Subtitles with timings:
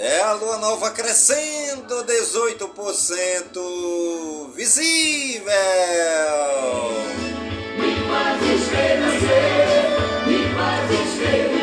[0.00, 5.52] é a lua nova crescendo 18% visível.
[7.76, 9.90] Me fazes renascer,
[10.26, 11.59] me fazes reviver.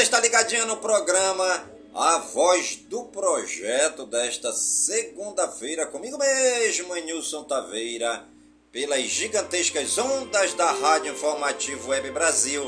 [0.00, 8.24] Você está ligadinho no programa A Voz do Projeto desta segunda-feira, comigo mesmo, Nilson Taveira,
[8.72, 12.64] pelas gigantescas ondas da Rádio Informativo Web Brasil,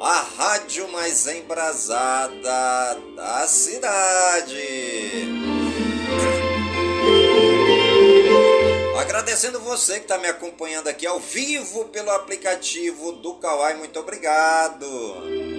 [0.00, 4.58] a rádio mais embrasada da cidade.
[8.98, 15.51] Agradecendo você que está me acompanhando aqui ao vivo pelo aplicativo do Kawai, muito obrigado.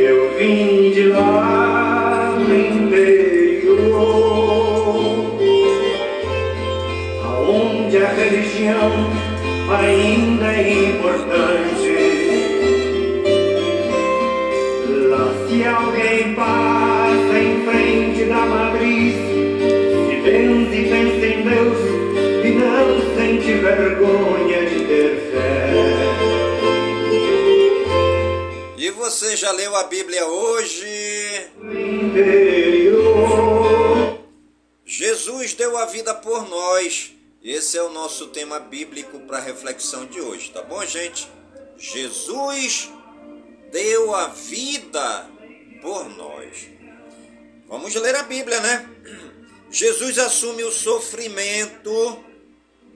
[0.00, 3.88] Eu vim de lá do interior,
[7.24, 8.92] aonde a religião
[9.76, 11.90] ainda é importante.
[15.08, 21.78] Lá se alguém passa em frente da matriz, se pensa e pensa em Deus
[22.44, 24.57] e não sente vergonha
[29.28, 31.50] você já leu a Bíblia hoje?
[34.86, 37.12] Jesus deu a vida por nós.
[37.42, 41.28] Esse é o nosso tema bíblico para reflexão de hoje, tá bom, gente?
[41.76, 42.90] Jesus
[43.70, 45.28] deu a vida
[45.82, 46.66] por nós.
[47.68, 48.88] Vamos ler a Bíblia, né?
[49.70, 52.24] Jesus assume o sofrimento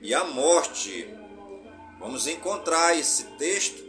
[0.00, 1.06] e a morte.
[2.00, 3.81] Vamos encontrar esse texto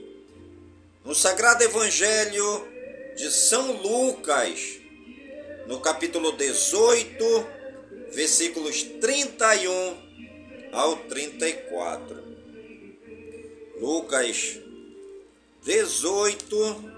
[1.04, 2.66] no Sagrado Evangelho
[3.16, 4.80] de São Lucas,
[5.68, 7.24] no capítulo 18,
[8.12, 9.98] versículos 31
[10.72, 12.24] ao 34.
[13.80, 14.60] Lucas
[15.64, 16.94] 18,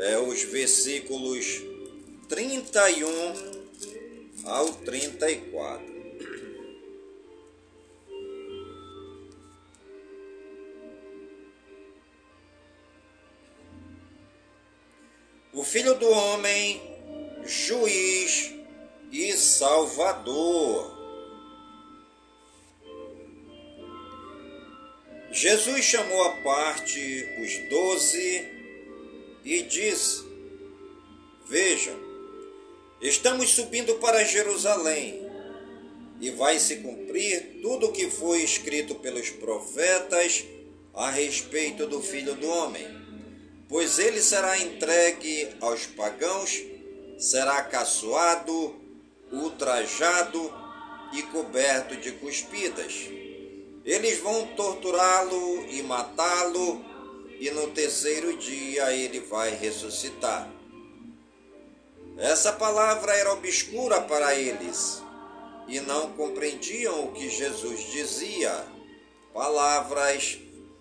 [0.00, 1.62] é os versículos
[2.28, 3.08] 31
[4.44, 5.89] ao 34.
[15.70, 16.82] Filho do Homem,
[17.44, 18.52] juiz
[19.12, 20.98] e salvador.
[25.30, 28.48] Jesus chamou à parte os doze
[29.44, 30.24] e disse:
[31.46, 31.94] Vejam,
[33.00, 35.24] estamos subindo para Jerusalém
[36.20, 40.44] e vai se cumprir tudo o que foi escrito pelos profetas
[40.92, 42.99] a respeito do Filho do Homem
[43.70, 46.62] pois ele será entregue aos pagãos
[47.20, 48.74] será caçoado,
[49.30, 50.52] ultrajado
[51.12, 53.08] e coberto de cuspidas.
[53.84, 56.82] Eles vão torturá-lo e matá-lo,
[57.38, 60.50] e no terceiro dia ele vai ressuscitar.
[62.16, 65.02] Essa palavra era obscura para eles
[65.68, 68.66] e não compreendiam o que Jesus dizia.
[69.32, 70.38] Palavras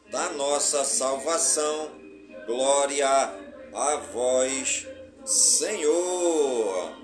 [0.10, 1.99] da nossa salvação.
[2.50, 3.08] Glória
[3.76, 4.88] a vós,
[5.24, 6.98] Senhor.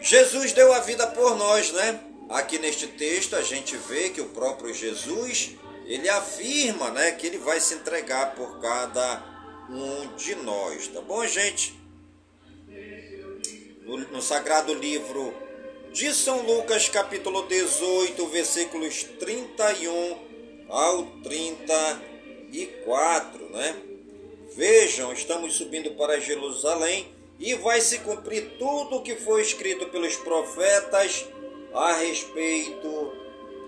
[0.00, 2.00] Jesus deu a vida por nós, né?
[2.30, 5.50] Aqui neste texto a gente vê que o próprio Jesus,
[5.84, 9.22] ele afirma, né, que ele vai se entregar por cada
[9.68, 11.78] um de nós, tá bom, gente?
[13.82, 15.34] No, no sagrado livro
[15.92, 21.04] de São Lucas, capítulo 18, versículos 31 ao
[22.54, 23.76] 34, né?
[24.54, 30.14] Vejam, estamos subindo para Jerusalém e vai se cumprir tudo o que foi escrito pelos
[30.16, 31.26] profetas
[31.74, 33.12] a respeito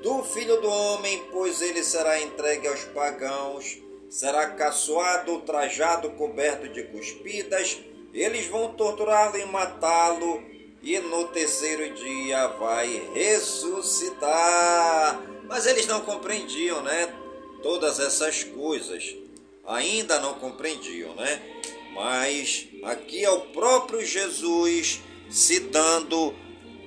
[0.02, 3.78] do Filho do Homem, pois ele será entregue aos pagãos,
[4.08, 7.80] será caçoado, ultrajado, coberto de cuspidas,
[8.14, 10.40] eles vão torturá-lo e matá-lo,
[10.80, 15.20] e no terceiro dia vai ressuscitar.
[15.48, 17.05] Mas eles não compreendiam, né?
[17.66, 19.16] Todas essas coisas.
[19.66, 21.42] Ainda não compreendiam, né?
[21.92, 26.32] Mas aqui é o próprio Jesus se dando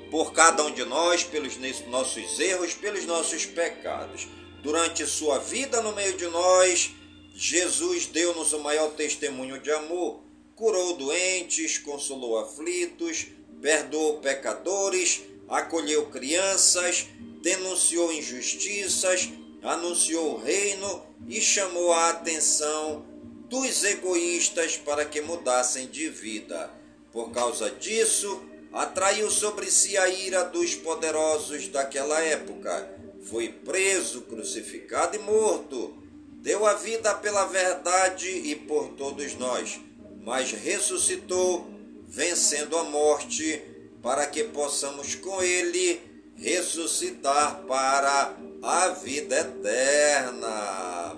[0.09, 4.25] por cada um de nós, pelos nossos erros, pelos nossos pecados.
[4.63, 6.91] Durante sua vida no meio de nós,
[7.35, 10.21] Jesus deu-nos o maior testemunho de amor.
[10.55, 13.27] Curou doentes, consolou aflitos,
[13.61, 17.05] perdoou pecadores, acolheu crianças,
[17.41, 19.29] denunciou injustiças,
[19.61, 23.05] anunciou o reino e chamou a atenção
[23.49, 26.71] dos egoístas para que mudassem de vida.
[27.11, 28.41] Por causa disso,
[28.71, 32.97] atraiu sobre si a ira dos poderosos daquela época.
[33.23, 35.97] Foi preso, crucificado e morto.
[36.41, 39.79] Deu a vida pela verdade e por todos nós,
[40.21, 41.69] mas ressuscitou,
[42.07, 43.61] vencendo a morte,
[44.01, 46.01] para que possamos com ele
[46.37, 51.17] ressuscitar para a vida eterna.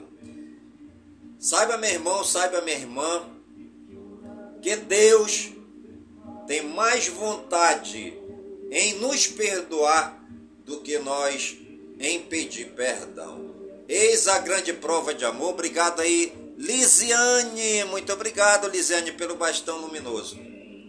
[1.39, 3.25] Saiba, meu irmão, saiba, minha irmã,
[4.61, 5.49] que Deus
[6.47, 8.13] tem mais vontade
[8.69, 10.23] em nos perdoar
[10.65, 11.57] do que nós
[11.99, 13.55] em pedir perdão.
[13.87, 15.49] Eis a grande prova de amor.
[15.49, 17.83] Obrigado aí, Lisiane.
[17.85, 20.37] Muito obrigado, Lisiane, pelo bastão luminoso.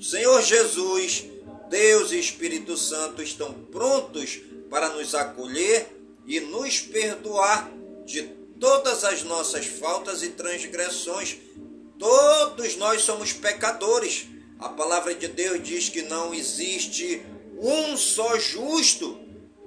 [0.00, 1.24] Senhor Jesus,
[1.70, 7.70] Deus e Espírito Santo estão prontos para nos acolher e nos perdoar
[8.04, 8.22] de
[8.58, 11.36] todas as nossas faltas e transgressões.
[11.98, 14.26] Todos nós somos pecadores
[14.62, 17.20] a palavra de Deus diz que não existe
[17.58, 19.20] um só justo.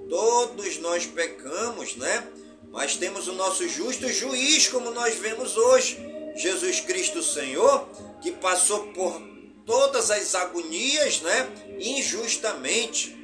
[0.08, 2.26] Todos nós pecamos, né?
[2.70, 5.98] Mas temos o nosso justo juiz, como nós vemos hoje.
[6.34, 7.86] Jesus Cristo Senhor,
[8.22, 9.20] que passou por
[9.66, 11.46] todas as agonias, né?
[11.78, 13.14] Injustamente.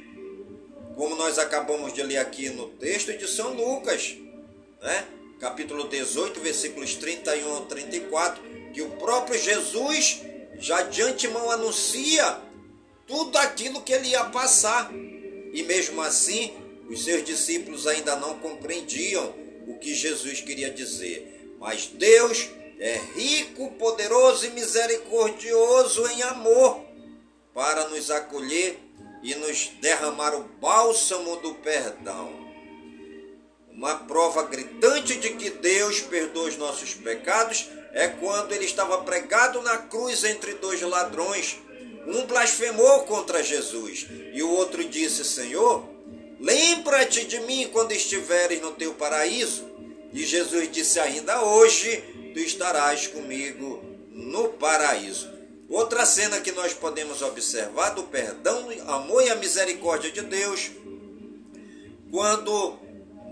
[0.95, 4.15] Como nós acabamos de ler aqui no texto de São Lucas,
[4.81, 5.07] né?
[5.39, 8.41] Capítulo 18, versículos 31 a 34,
[8.73, 10.21] que o próprio Jesus
[10.57, 12.39] já de antemão anuncia
[13.07, 14.91] tudo aquilo que ele ia passar.
[14.93, 16.53] E mesmo assim,
[16.89, 19.33] os seus discípulos ainda não compreendiam
[19.67, 21.55] o que Jesus queria dizer.
[21.59, 26.85] Mas Deus é rico, poderoso e misericordioso em amor
[27.53, 28.79] para nos acolher
[29.23, 32.43] e nos derramar o bálsamo do perdão.
[33.71, 39.61] Uma prova gritante de que Deus perdoa os nossos pecados é quando ele estava pregado
[39.61, 41.57] na cruz entre dois ladrões.
[42.05, 45.87] Um blasfemou contra Jesus e o outro disse: Senhor,
[46.39, 49.67] lembra-te de mim quando estiveres no teu paraíso.
[50.11, 52.03] E Jesus disse: Ainda hoje
[52.33, 55.32] tu estarás comigo no paraíso.
[55.73, 60.69] Outra cena que nós podemos observar do perdão, amor e a misericórdia de Deus,
[62.11, 62.77] quando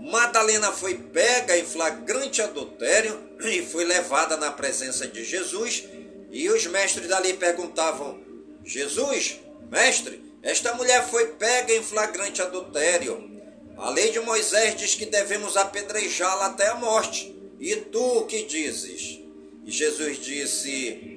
[0.00, 5.84] Madalena foi pega em flagrante adultério e foi levada na presença de Jesus.
[6.32, 8.20] E os mestres dali perguntavam:
[8.64, 9.38] Jesus,
[9.70, 13.40] mestre, esta mulher foi pega em flagrante adultério.
[13.76, 17.32] A lei de Moisés diz que devemos apedrejá-la até a morte.
[17.60, 19.20] E tu o que dizes?
[19.64, 21.11] E Jesus disse: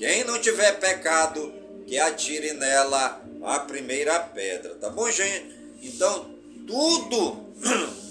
[0.00, 1.52] Quem não tiver pecado,
[1.86, 4.74] que atire nela a primeira pedra.
[4.76, 5.54] Tá bom, gente?
[5.82, 6.34] Então,
[6.66, 7.44] tudo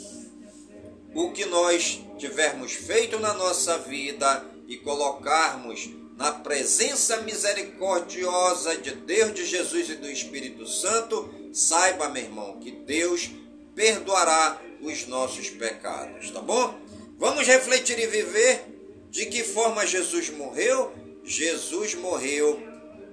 [1.15, 9.33] o que nós tivermos feito na nossa vida e colocarmos na presença misericordiosa de Deus,
[9.33, 13.31] de Jesus e do Espírito Santo, saiba, meu irmão, que Deus
[13.73, 16.79] perdoará os nossos pecados, tá bom?
[17.17, 18.63] Vamos refletir e viver
[19.09, 20.93] de que forma Jesus morreu?
[21.23, 22.61] Jesus morreu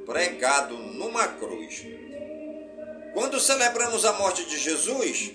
[0.05, 1.85] pregado numa cruz.
[3.13, 5.33] Quando celebramos a morte de Jesus,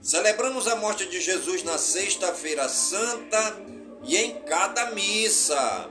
[0.00, 3.56] celebramos a morte de Jesus na Sexta-feira Santa
[4.04, 5.90] e em cada missa.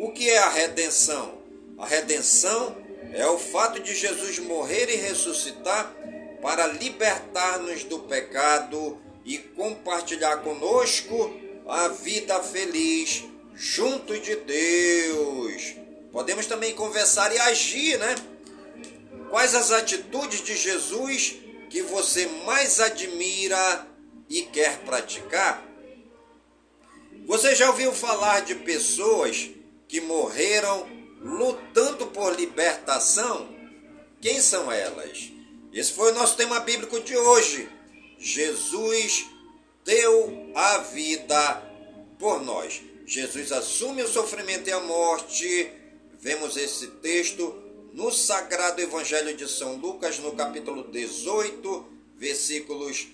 [0.00, 1.38] O que é a redenção?
[1.78, 2.76] A redenção
[3.12, 5.94] é o fato de Jesus morrer e ressuscitar
[6.40, 11.32] para libertar-nos do pecado e compartilhar conosco
[11.68, 13.24] a vida feliz
[13.54, 15.74] junto de Deus.
[16.10, 18.14] Podemos também conversar e agir, né?
[19.30, 21.36] Quais as atitudes de Jesus
[21.70, 23.86] que você mais admira
[24.28, 25.66] e quer praticar?
[27.26, 29.48] Você já ouviu falar de pessoas
[29.88, 30.86] que morreram
[31.20, 33.48] lutando por libertação?
[34.20, 35.30] Quem são elas?
[35.72, 37.68] Esse foi o nosso tema bíblico de hoje.
[38.18, 39.26] Jesus
[39.84, 41.62] deu a vida
[42.18, 42.82] por nós.
[43.06, 45.70] Jesus assume o sofrimento e a morte.
[46.20, 47.54] Vemos esse texto
[47.92, 53.08] no Sagrado Evangelho de São Lucas, no capítulo 18, versículos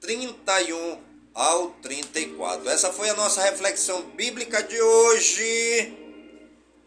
[0.00, 0.98] 31
[1.34, 2.68] ao 34.
[2.68, 5.96] Essa foi a nossa reflexão bíblica de hoje.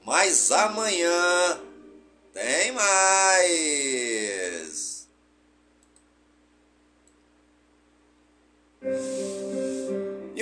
[0.06, 1.62] Mas amanhã
[2.34, 3.74] tem mais.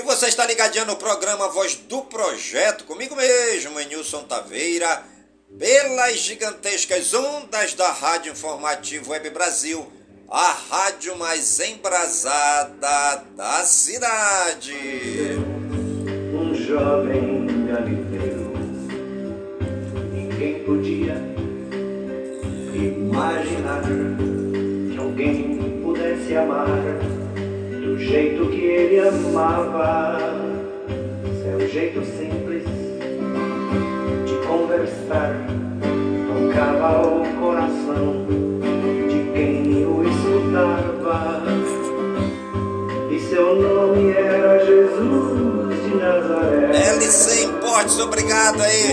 [0.01, 5.03] E você está ligadinho no programa Voz do Projeto, comigo mesmo, Nilson Taveira,
[5.59, 9.85] pelas gigantescas ondas da Rádio Informativo Web Brasil
[10.27, 14.73] a rádio mais embrasada da cidade.
[16.33, 17.45] Um jovem
[20.11, 21.13] ninguém podia
[22.73, 23.83] imaginar
[24.91, 26.65] que alguém pudesse amar
[28.01, 30.17] jeito que ele amava.
[31.43, 32.63] Seu jeito simples
[34.25, 35.35] de conversar
[36.27, 38.25] tocava o coração
[39.07, 41.41] de quem o escutava.
[43.09, 46.71] E seu nome era Jesus de Nazaré.
[46.95, 48.91] LC Importes, obrigado aí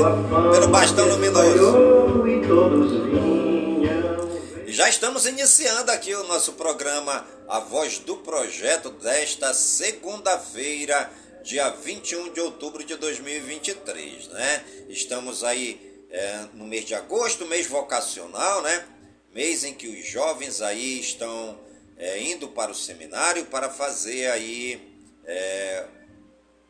[0.52, 2.26] pelo bastão luminoso.
[2.26, 4.28] E todos vinham.
[4.66, 11.10] E já estamos iniciando aqui o nosso programa A Voz do Projeto desta segunda-feira,
[11.42, 14.64] dia 21 de outubro de 2023, né?
[14.90, 18.86] Estamos aí é, no mês de agosto, mês vocacional, né?
[19.32, 21.58] Mês em que os jovens aí estão
[21.96, 25.86] é, indo para o seminário para fazer aí é,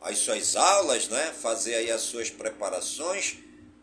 [0.01, 1.35] as suas aulas, né?
[1.43, 3.39] Fazer aí as suas preparações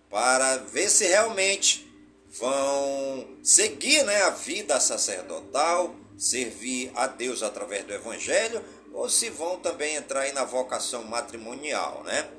[0.10, 1.86] para ver se realmente
[2.30, 9.58] vão seguir né, a vida sacerdotal, servir a Deus através do Evangelho, ou se vão
[9.58, 12.30] também entrar aí na vocação matrimonial, né?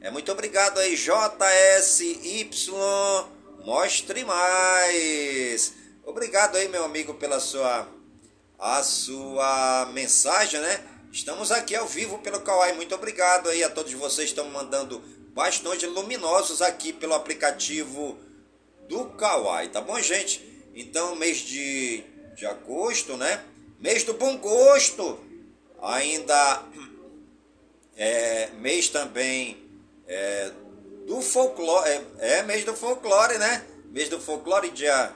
[0.00, 2.50] É muito obrigado aí, JSY,
[3.64, 5.74] mostre mais.
[6.04, 7.88] Obrigado aí, meu amigo, pela sua
[8.58, 10.84] a sua mensagem, né?
[11.12, 12.72] Estamos aqui ao vivo pelo Kawai.
[12.72, 15.02] Muito obrigado aí a todos vocês que estão mandando
[15.34, 18.18] bastões luminosos aqui pelo aplicativo
[18.88, 20.68] do Kawai, tá bom, gente?
[20.74, 23.44] Então, mês de, de agosto, né?
[23.78, 25.18] Mês do bom gosto.
[25.80, 26.62] Ainda
[27.96, 29.56] é mês também
[30.06, 30.50] é,
[31.06, 31.88] do folclore.
[32.18, 33.64] É, é mês do folclore, né?
[33.90, 35.12] Mês do folclore, dia,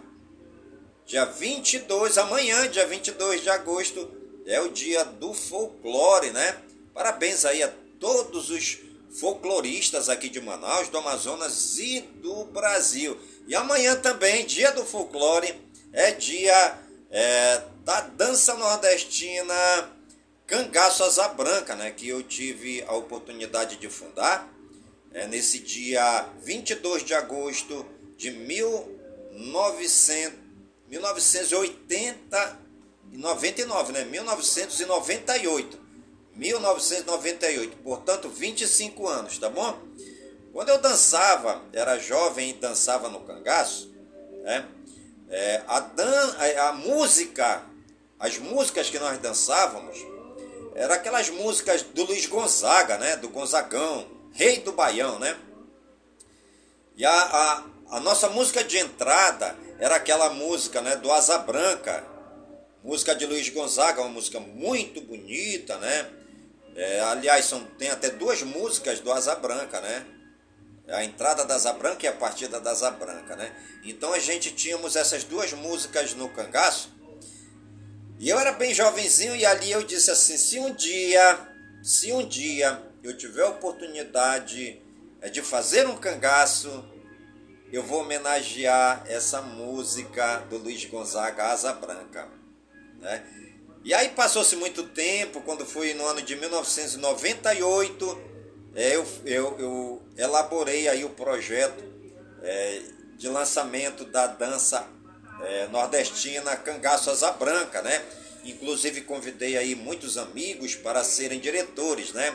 [1.05, 4.09] dia 22, amanhã, dia 22 de agosto,
[4.47, 6.57] é o dia do folclore, né?
[6.95, 8.79] Parabéns aí a todos os
[9.19, 13.19] folcloristas aqui de Manaus, do Amazonas e do Brasil.
[13.49, 15.55] E amanhã também, dia do folclore,
[15.93, 16.79] é dia
[17.11, 19.55] é, da dança nordestina
[20.47, 24.51] Cangaço Asa Branca, né, que eu tive a oportunidade de fundar
[25.13, 27.85] é, nesse dia 22 de agosto
[28.17, 30.39] de 1900,
[30.89, 32.59] 1980
[33.13, 35.89] e 99, né, 1998.
[36.35, 39.77] 1998, portanto 25 anos, tá bom?
[40.53, 43.93] Quando eu dançava, era jovem e dançava no cangaço,
[44.45, 44.69] né?
[45.31, 46.37] É, a, dan
[46.69, 47.63] a música,
[48.19, 49.99] as músicas que nós dançávamos,
[50.75, 53.17] eram aquelas músicas do Luiz Gonzaga, né?
[53.17, 55.37] Do Gonzagão, rei do Baião, né?
[56.97, 60.97] E a, a, a nossa música de entrada era aquela música, né?
[60.97, 62.05] Do Asa Branca,
[62.83, 66.11] música de Luiz Gonzaga, uma música muito bonita, né?
[66.75, 70.07] É, aliás, são, tem até duas músicas do Asa Branca, né?
[70.91, 73.53] A entrada da Asa Branca e a partida da Asa Branca, né?
[73.85, 76.97] Então a gente tínhamos essas duas músicas no cangaço.
[78.19, 81.39] E eu era bem jovenzinho e ali eu disse assim, se um dia,
[81.83, 84.83] se um dia eu tiver a oportunidade
[85.21, 86.85] é, de fazer um cangaço,
[87.73, 92.29] eu vou homenagear essa música do Luiz Gonzaga, Asa Branca,
[92.99, 93.25] né?
[93.85, 98.21] E aí passou-se muito tempo, quando foi no ano de 1998,
[98.79, 101.83] é, eu, eu, eu elaborei aí o projeto
[102.41, 102.81] é,
[103.17, 104.87] de lançamento da dança
[105.43, 108.01] é, nordestina Cangaço Asa Branca, né?
[108.45, 112.33] Inclusive convidei aí muitos amigos para serem diretores, né?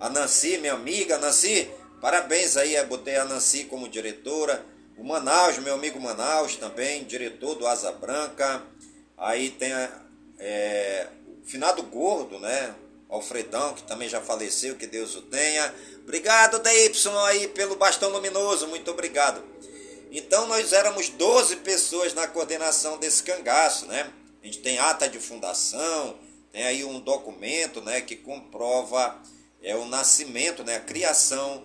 [0.00, 4.64] A Nancy, minha amiga, Nancy, parabéns aí, eu botei a Nancy como diretora.
[4.96, 8.62] O Manaus, meu amigo Manaus também, diretor do Asa Branca.
[9.18, 9.70] Aí tem
[10.38, 11.08] é,
[11.42, 12.74] o finado Gordo, né?
[13.14, 15.74] Alfredão, que também já faleceu, que Deus o tenha.
[16.02, 16.92] Obrigado, DY,
[17.26, 19.42] aí pelo bastão luminoso, muito obrigado.
[20.10, 24.10] Então nós éramos 12 pessoas na coordenação desse cangaço, né?
[24.42, 26.18] A gente tem ata de fundação,
[26.52, 29.20] tem aí um documento, né, que comprova
[29.62, 31.64] é o nascimento, né, a criação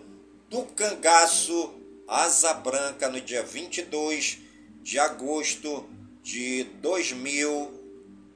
[0.50, 1.76] do cangaço
[2.08, 4.40] Asa Branca no dia 22
[4.82, 5.88] de agosto
[6.24, 7.72] de 2000,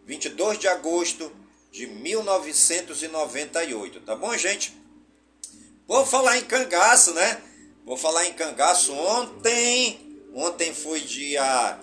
[0.06, 1.32] 22 de agosto
[1.74, 4.78] de 1998, tá bom, gente?
[5.88, 7.42] Vou falar em cangaço, né?
[7.84, 10.00] Vou falar em cangaço ontem.
[10.36, 11.80] Ontem foi dia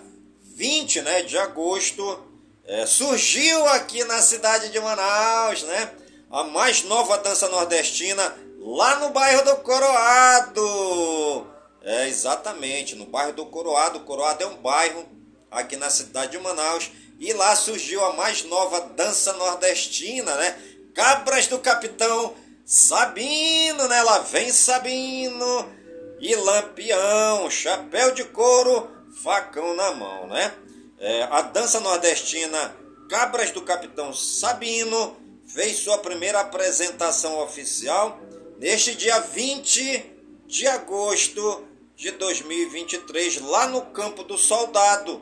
[0.55, 2.23] 20 né, de agosto.
[2.63, 5.91] É, surgiu aqui na cidade de Manaus, né?
[6.31, 11.45] A mais nova dança nordestina lá no bairro do Coroado.
[11.81, 13.99] É, exatamente, no bairro do Coroado.
[13.99, 15.05] O Coroado é um bairro
[15.51, 16.89] aqui na cidade de Manaus
[17.21, 20.59] e lá surgiu a mais nova dança nordestina, né?
[20.91, 22.33] Cabras do Capitão
[22.65, 24.01] Sabino, né?
[24.01, 25.71] Lá vem Sabino
[26.19, 28.89] e Lampião, chapéu de couro,
[29.23, 30.51] facão na mão, né?
[30.97, 32.75] É, a dança nordestina
[33.07, 38.19] Cabras do Capitão Sabino fez sua primeira apresentação oficial
[38.57, 40.05] neste dia 20
[40.47, 45.21] de agosto de 2023, lá no Campo do Soldado,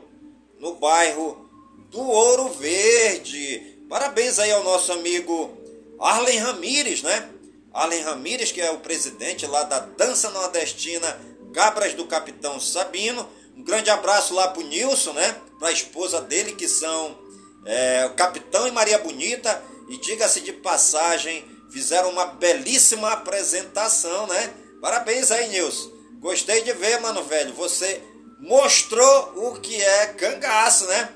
[0.58, 1.49] no bairro
[1.90, 3.84] do Ouro Verde.
[3.88, 5.50] Parabéns aí ao nosso amigo
[5.98, 7.28] Arlen Ramires, né?
[7.72, 11.20] Arlen Ramires, que é o presidente lá da Dança Nordestina
[11.52, 13.28] Cabras do Capitão Sabino.
[13.56, 15.36] Um grande abraço lá pro Nilson, né?
[15.58, 17.18] Para a esposa dele, que são
[17.66, 19.60] é, o Capitão e Maria Bonita.
[19.88, 24.54] E diga-se de passagem, fizeram uma belíssima apresentação, né?
[24.80, 25.90] Parabéns aí, Nilson.
[26.20, 27.52] Gostei de ver, mano, velho.
[27.54, 28.00] Você
[28.38, 31.08] mostrou o que é cangaço, né?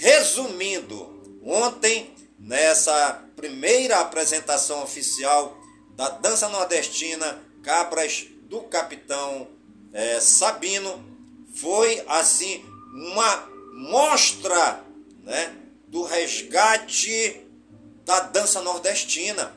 [0.00, 5.54] Resumindo, ontem, nessa primeira apresentação oficial
[5.90, 9.46] da dança nordestina Cabras do Capitão
[9.92, 11.04] é, Sabino,
[11.54, 14.82] foi assim uma mostra
[15.22, 15.54] né,
[15.86, 17.46] do resgate
[18.02, 19.54] da dança nordestina.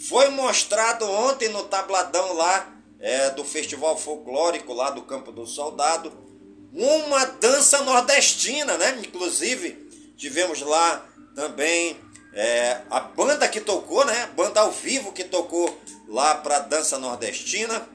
[0.00, 6.31] Foi mostrado ontem no tabladão lá é, do Festival Folclórico lá do Campo do Soldado
[6.72, 9.00] uma dança nordestina, né?
[9.04, 9.72] Inclusive,
[10.16, 11.96] tivemos lá também
[12.32, 14.30] é, a banda que tocou, né?
[14.34, 17.86] Banda ao vivo que tocou lá para dança nordestina,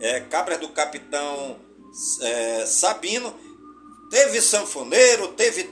[0.00, 1.58] é, Cabras do Capitão
[2.20, 3.34] é, Sabino.
[4.10, 5.68] Teve sanfoneiro, teve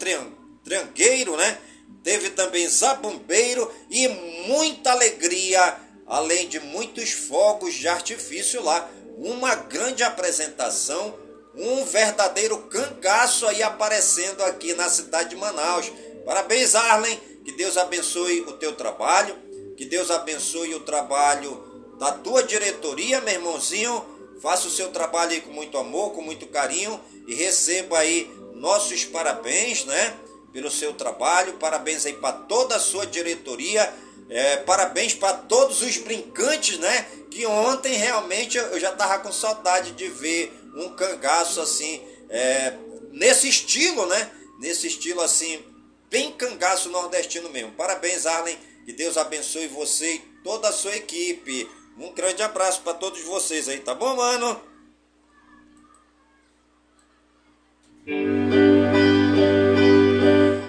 [0.64, 1.58] trangueiro, né?
[2.02, 4.08] Teve também zabumbeiro e
[4.48, 8.90] muita alegria, além de muitos fogos de artifício lá.
[9.18, 11.14] Uma grande apresentação
[11.54, 15.90] um verdadeiro cangaço aí aparecendo aqui na cidade de Manaus.
[16.24, 17.20] Parabéns, Arlen.
[17.44, 19.36] Que Deus abençoe o teu trabalho.
[19.76, 21.62] Que Deus abençoe o trabalho
[21.98, 24.04] da tua diretoria, meu irmãozinho.
[24.40, 29.04] Faça o seu trabalho aí com muito amor, com muito carinho e receba aí nossos
[29.04, 30.14] parabéns, né?
[30.52, 31.54] Pelo seu trabalho.
[31.54, 33.92] Parabéns aí para toda a sua diretoria.
[34.28, 37.06] É, parabéns para todos os brincantes, né?
[37.30, 42.74] Que ontem realmente eu já tava com saudade de ver um cangaço assim, é,
[43.10, 44.30] nesse estilo, né?
[44.58, 45.62] Nesse estilo assim,
[46.10, 47.72] bem cangaço nordestino mesmo.
[47.72, 48.58] Parabéns, Arlen.
[48.84, 51.68] Que Deus abençoe você e toda a sua equipe.
[51.98, 54.60] Um grande abraço para todos vocês aí, tá bom, mano?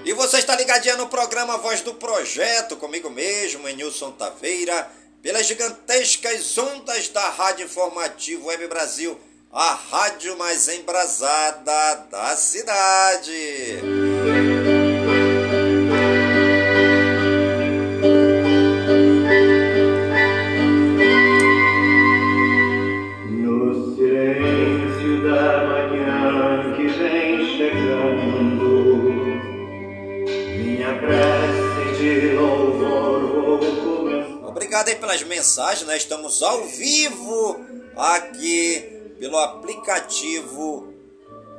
[0.06, 4.92] E você está ligadinha no programa Voz do Projeto, comigo mesmo, Nilson Taveira,
[5.24, 9.20] pelas gigantescas ondas da Rádio Informativo Web Brasil
[9.54, 13.78] a rádio mais embrasada da cidade.
[23.30, 29.04] No silêncio da manhã que vem chegando,
[30.58, 34.48] minha prece de louvor vou começar.
[34.48, 35.96] Obrigado aí pelas mensagens, né?
[35.96, 37.64] estamos ao vivo
[37.96, 40.94] aqui pelo aplicativo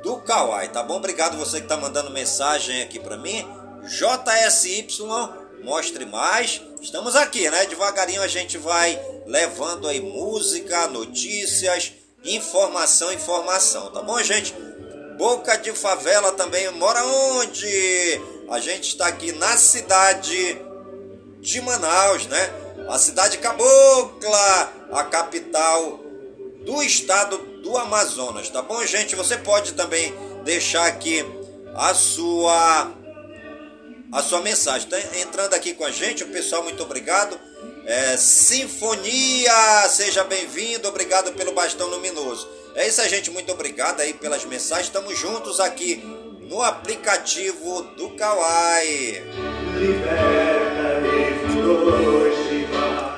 [0.03, 0.97] do Kawai, tá bom?
[0.97, 3.45] Obrigado você que tá mandando mensagem aqui para mim.
[3.83, 4.87] JSY,
[5.63, 6.61] mostre mais.
[6.81, 7.65] Estamos aqui, né?
[7.65, 14.53] Devagarinho a gente vai levando aí música, notícias, informação, informação, tá bom, gente?
[15.17, 18.21] Boca de Favela também mora onde?
[18.49, 20.61] A gente está aqui na cidade
[21.39, 22.53] de Manaus, né?
[22.89, 26.04] A cidade cabocla, a capital
[26.65, 29.15] do estado do Amazonas, tá bom, gente?
[29.15, 31.23] Você pode também deixar aqui
[31.75, 32.91] a sua
[34.11, 34.87] a sua mensagem.
[34.87, 37.37] Tá entrando aqui com a gente, o pessoal, muito obrigado.
[37.85, 42.47] É, Sinfonia, seja bem-vindo, obrigado pelo bastão luminoso.
[42.73, 44.87] É isso aí, gente, muito obrigado aí pelas mensagens.
[44.87, 45.97] Estamos juntos aqui
[46.41, 49.21] no aplicativo do Kawaii.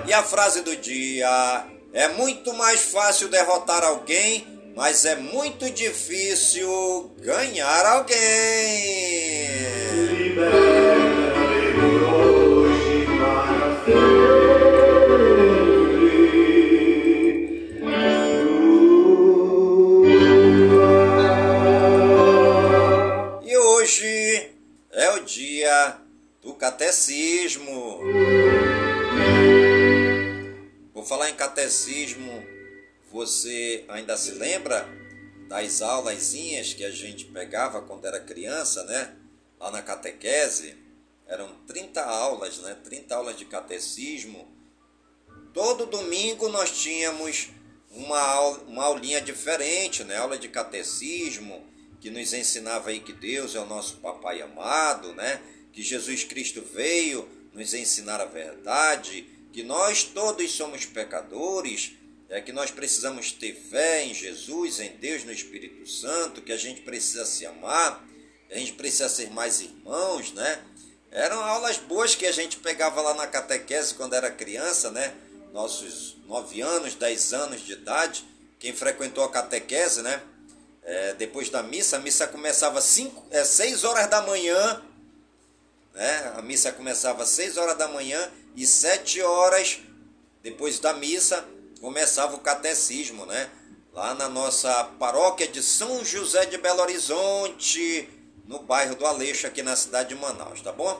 [0.05, 7.09] E a frase do dia: é muito mais fácil derrotar alguém, mas é muito difícil
[7.17, 8.15] ganhar alguém.
[23.43, 24.51] E hoje
[24.91, 25.97] é o dia
[26.43, 28.01] do catecismo.
[31.07, 32.45] Falar em catecismo.
[33.09, 34.85] Você ainda se lembra
[35.47, 39.15] das aulazinhas que a gente pegava quando era criança, né?
[39.57, 40.75] Lá na catequese.
[41.25, 42.75] Eram 30 aulas, né?
[42.83, 44.53] 30 aulas de catecismo.
[45.53, 47.51] Todo domingo nós tínhamos
[47.89, 50.17] uma, aula, uma aulinha diferente, né?
[50.17, 51.65] Aula de catecismo,
[52.01, 55.41] que nos ensinava aí que Deus é o nosso papai amado, né?
[55.71, 61.93] Que Jesus Cristo veio nos ensinar a verdade, que nós todos somos pecadores,
[62.29, 66.57] é que nós precisamos ter fé em Jesus, em Deus, no Espírito Santo, que a
[66.57, 68.05] gente precisa se amar,
[68.51, 70.63] a gente precisa ser mais irmãos, né?
[71.09, 75.15] Eram aulas boas que a gente pegava lá na catequese quando era criança, né?
[75.51, 78.23] Nossos 9 anos, 10 anos de idade,
[78.59, 80.21] quem frequentou a catequese, né?
[80.83, 84.83] É, depois da missa, a missa começava 5, é, 6 horas da manhã,
[85.95, 86.33] né?
[86.35, 89.79] A missa começava 6 horas da manhã e 7 horas
[90.41, 91.47] depois da missa
[91.79, 93.51] começava o catecismo, né?
[93.93, 98.09] Lá na nossa paróquia de São José de Belo Horizonte,
[98.47, 100.99] no bairro do Aleixo, aqui na cidade de Manaus, tá bom?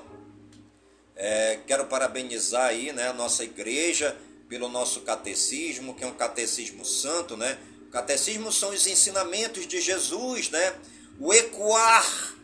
[1.15, 4.15] É, quero parabenizar aí, né, a nossa igreja
[4.47, 7.57] pelo nosso catecismo, que é um catecismo santo, né?
[7.87, 10.75] O catecismo são os ensinamentos de Jesus, né?
[11.19, 12.35] O ecoar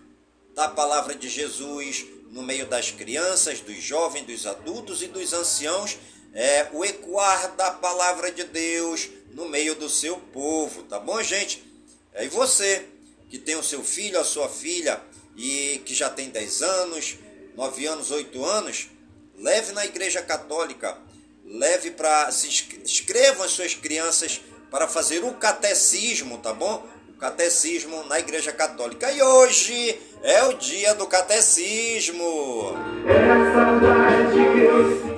[0.55, 5.97] da palavra de Jesus no meio das crianças, dos jovens, dos adultos e dos anciãos,
[6.33, 11.63] é o ecoar da palavra de Deus no meio do seu povo, tá bom, gente?
[12.11, 12.87] É, e você
[13.29, 14.99] que tem o seu filho, a sua filha
[15.37, 17.17] e que já tem 10 anos,
[17.55, 18.89] 9 anos, 8 anos,
[19.37, 20.97] leve na igreja católica,
[21.45, 22.47] leve para se
[22.83, 24.41] inscrevam as suas crianças
[24.71, 26.87] para fazer o catecismo, tá bom?
[27.09, 29.11] O catecismo na igreja católica.
[29.11, 32.23] E hoje é o dia do catecismo.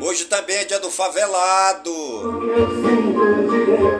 [0.01, 1.93] Hoje também é dia do favelado.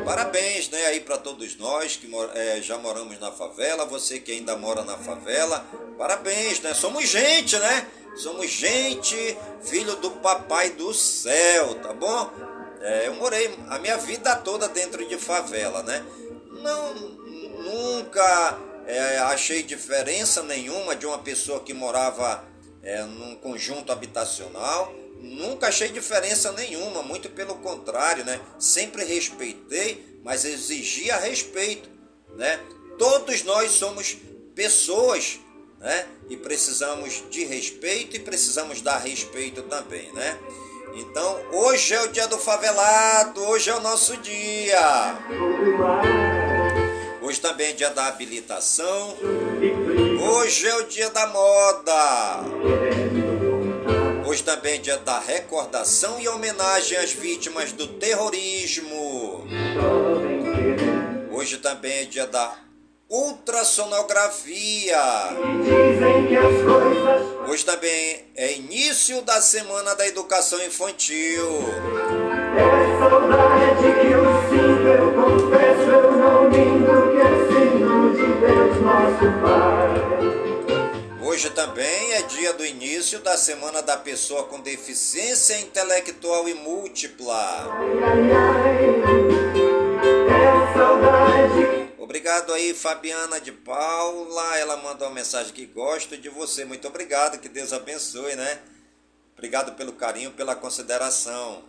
[0.04, 4.56] Parabéns, né, aí para todos nós que é, já moramos na favela, você que ainda
[4.58, 5.66] mora na favela,
[5.98, 6.74] parabéns, né?
[6.74, 7.88] Somos gente, né?
[8.16, 12.32] Somos gente, filho do papai do céu, tá bom?
[12.82, 16.04] É, eu morei a minha vida toda dentro de favela, né?
[16.62, 22.44] Não, nunca é, achei diferença nenhuma de uma pessoa que morava
[22.84, 24.94] é, num conjunto habitacional.
[25.20, 28.40] Nunca achei diferença nenhuma, muito pelo contrário, né?
[28.60, 31.90] Sempre respeitei, mas exigia respeito,
[32.36, 32.60] né?
[32.98, 34.18] Todos nós somos
[34.54, 35.40] pessoas,
[35.80, 36.08] né?
[36.30, 40.38] E precisamos de respeito e precisamos dar respeito também, né?
[40.96, 45.18] Então, hoje é o dia do favelado, hoje é o nosso dia.
[47.46, 49.16] Também é dia da habilitação.
[50.20, 52.42] Hoje é o dia da moda.
[54.26, 59.46] Hoje também é dia da recordação e homenagem às vítimas do terrorismo.
[61.32, 62.52] Hoje também é dia da
[63.08, 64.98] ultrassonografia.
[67.48, 71.46] Hoje também é início da semana da educação infantil.
[81.22, 86.54] Hoje também é dia do início início da Semana da Pessoa com Deficiência Intelectual e
[86.54, 87.68] Múltipla.
[92.00, 94.58] Obrigado aí, Fabiana de Paula.
[94.58, 96.66] Ela mandou uma mensagem que gosto de você.
[96.66, 98.60] Muito obrigado, que Deus abençoe, né?
[99.34, 101.64] Obrigado pelo carinho, pela consideração.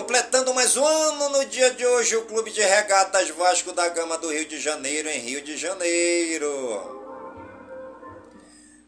[0.00, 4.16] Completando mais um ano no dia de hoje, o Clube de Regatas Vasco da Gama
[4.16, 6.48] do Rio de Janeiro, em Rio de Janeiro.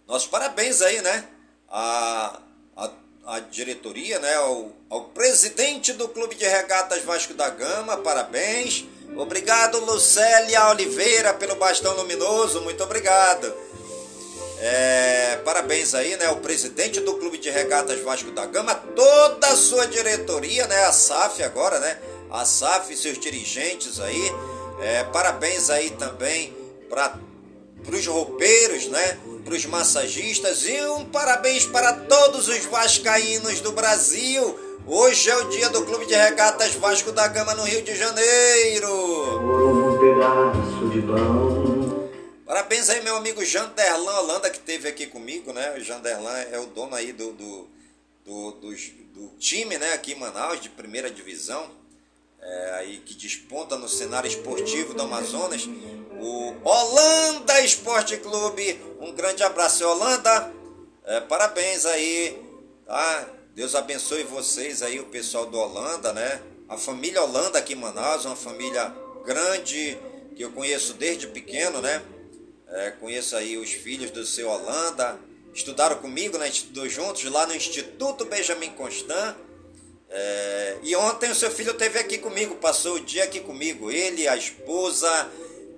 [0.09, 1.29] Nossos parabéns aí, né?
[1.69, 2.41] A,
[2.75, 2.91] a,
[3.27, 4.37] a diretoria, né?
[4.37, 8.87] Ao, ao presidente do Clube de Regatas Vasco da Gama, parabéns.
[9.15, 13.55] Obrigado, Lucélia Oliveira, pelo bastão luminoso, muito obrigado.
[14.65, 16.31] É, parabéns aí, né?
[16.31, 20.85] O presidente do Clube de Regatas Vasco da Gama, toda a sua diretoria, né?
[20.85, 21.99] A SAF agora, né?
[22.31, 24.33] A SAF e seus dirigentes aí.
[24.81, 26.57] É, parabéns aí também
[26.89, 27.19] para
[27.93, 29.19] os roupeiros, né?
[29.45, 34.57] Para os massagistas e um parabéns para todos os vascaínos do Brasil.
[34.87, 38.91] Hoje é o dia do Clube de Regatas Vasco da Gama no Rio de Janeiro.
[39.41, 41.42] Um pedaço de pão.
[42.53, 45.75] Parabéns aí, meu amigo Janderlan Holanda, que esteve aqui comigo, né?
[45.75, 47.67] O Janderlan é o dono aí do, do,
[48.27, 48.71] do, do,
[49.15, 49.95] do time, né?
[49.95, 51.71] Aqui em Manaus, de primeira divisão,
[52.39, 55.67] é, aí que desponta no cenário esportivo do Amazonas.
[56.21, 58.79] O Holanda Esporte Clube.
[59.01, 60.53] Um grande abraço, Holanda.
[61.07, 62.39] É, parabéns aí,
[62.85, 63.31] tá?
[63.55, 66.43] Deus abençoe vocês aí, o pessoal do Holanda, né?
[66.69, 69.99] A família Holanda aqui em Manaus, uma família grande
[70.37, 72.03] que eu conheço desde pequeno, né?
[72.73, 75.19] É, conheço aí os filhos do seu Holanda,
[75.53, 76.49] estudaram comigo, né?
[76.49, 79.37] Estudou juntos lá no Instituto Benjamin Constant.
[80.09, 83.91] É, e ontem o seu filho esteve aqui comigo, passou o dia aqui comigo.
[83.91, 85.31] Ele, a esposa,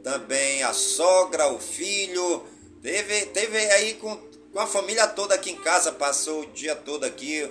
[0.05, 2.47] também a sogra, o filho.
[2.81, 4.17] Teve, teve aí com,
[4.53, 7.43] com a família toda aqui em casa, passou o dia todo aqui.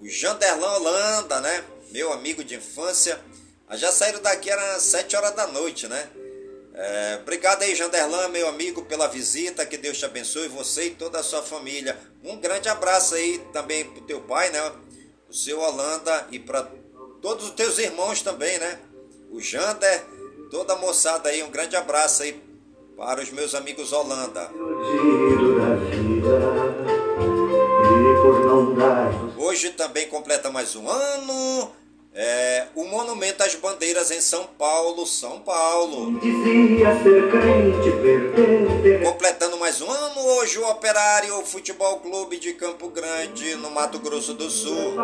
[0.00, 1.64] O Janderlan Holanda, né?
[1.92, 3.20] Meu amigo de infância.
[3.74, 6.08] Já saíram daqui, era sete horas da noite, né?
[6.80, 9.66] É, obrigado aí, Janderlan, meu amigo, pela visita.
[9.66, 11.98] Que Deus te abençoe, você e toda a sua família.
[12.22, 14.60] Um grande abraço aí também pro teu pai, né?
[15.28, 16.70] O seu Holanda e para
[17.20, 18.78] todos os teus irmãos também, né?
[19.28, 20.04] O Jander,
[20.52, 22.40] toda a moçada aí, um grande abraço aí
[22.96, 24.48] para os meus amigos Holanda.
[29.36, 31.72] Hoje também completa mais um ano
[32.20, 36.18] é, o Monumento às Bandeiras em São Paulo, São Paulo.
[36.18, 36.32] Crente.
[39.04, 44.34] Completando mais um ano, hoje o Operário Futebol Clube de Campo Grande, no Mato Grosso
[44.34, 44.96] do Sul.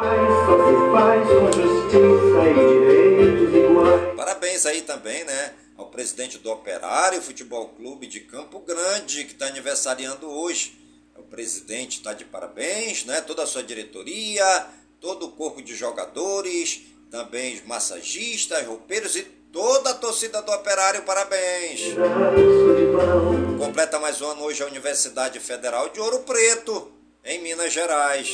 [4.17, 5.55] Parabéns aí também, né?
[5.77, 10.77] Ao presidente do Operário Futebol Clube de Campo Grande, que está aniversariando hoje.
[11.17, 13.21] O presidente está de parabéns, né?
[13.21, 14.67] Toda a sua diretoria,
[15.01, 21.03] todo o corpo de jogadores também os massagistas, roupeiros e toda a torcida do Operário,
[21.03, 21.81] parabéns.
[23.59, 26.93] Completa mais um ano hoje a Universidade Federal de Ouro Preto,
[27.25, 28.29] em Minas Gerais.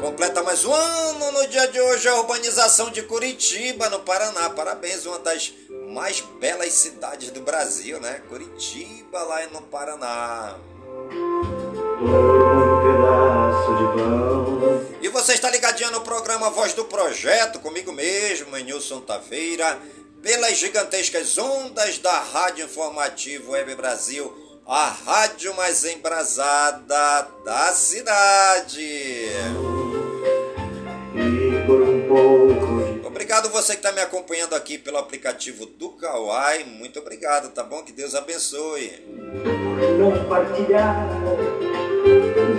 [0.00, 4.50] Completa mais um ano no dia de hoje a urbanização de Curitiba, no Paraná.
[4.50, 5.52] Parabéns, uma das
[5.90, 8.22] mais belas cidades do Brasil, né?
[8.28, 10.56] Curitiba, lá no Paraná.
[12.00, 12.30] Um.
[15.02, 19.78] E você está ligadinho no programa Voz do Projeto, comigo mesmo, Nilson Taveira,
[20.22, 24.32] pelas gigantescas ondas da Rádio Informativo Web Brasil,
[24.66, 28.80] a rádio mais embrasada da cidade.
[31.14, 32.49] E por um pouco
[33.30, 36.64] Obrigado você que está me acompanhando aqui pelo aplicativo do Kawai.
[36.64, 37.80] Muito obrigado, tá bom?
[37.84, 39.06] Que Deus abençoe.
[41.20, 41.36] não.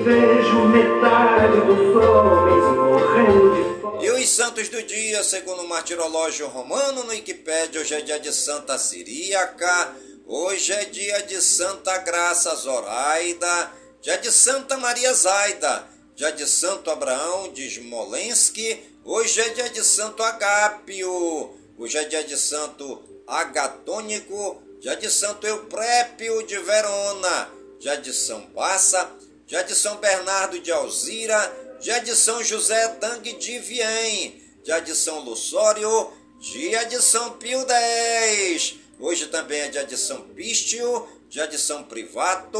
[0.02, 4.06] Vejo metade dos homens morrendo de.
[4.06, 8.32] E os santos do dia, segundo o martirológio romano no Wikipédia, hoje é dia de
[8.32, 9.94] Santa Siríaca,
[10.26, 16.90] hoje é dia de Santa Graça Zoraida, dia de Santa Maria Zaida, dia de Santo
[16.90, 18.58] Abraão de Smolensk,
[19.04, 25.48] hoje é dia de Santo Agápio, hoje é dia de Santo Agatônico, dia de Santo
[25.48, 29.12] Euprépio de Verona, dia de São Bassa,
[29.48, 34.96] dia de São Bernardo de Alzira, dia de São José Dang de Viem, dia de
[34.96, 38.76] São Luçório, dia de São Pio X.
[39.00, 42.60] Hoje também é dia de São Pístio, dia de São Privato,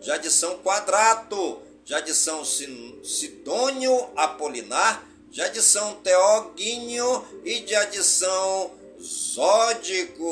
[0.00, 8.70] dia de São Quadrato, dia de São Sidônio Apolinar, de adição Teoguinho e de adição
[9.00, 10.28] Zódico.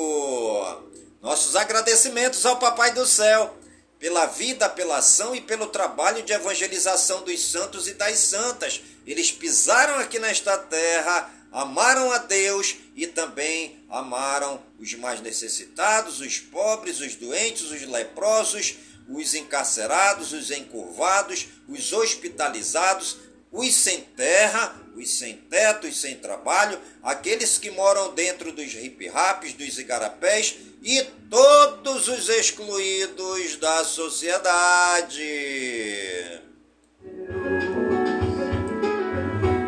[1.22, 3.56] Nossos agradecimentos ao Papai do Céu
[3.98, 8.82] pela vida, pela ação e pelo trabalho de evangelização dos santos e das santas.
[9.06, 16.38] Eles pisaram aqui nesta terra, amaram a Deus e também amaram os mais necessitados, os
[16.38, 18.76] pobres, os doentes, os leprosos,
[19.08, 23.16] os encarcerados, os encurvados, os hospitalizados,
[23.50, 29.52] os sem terra, os sem teto, os sem trabalho, aqueles que moram dentro dos hip-raps,
[29.54, 35.22] dos igarapés e todos os excluídos da sociedade.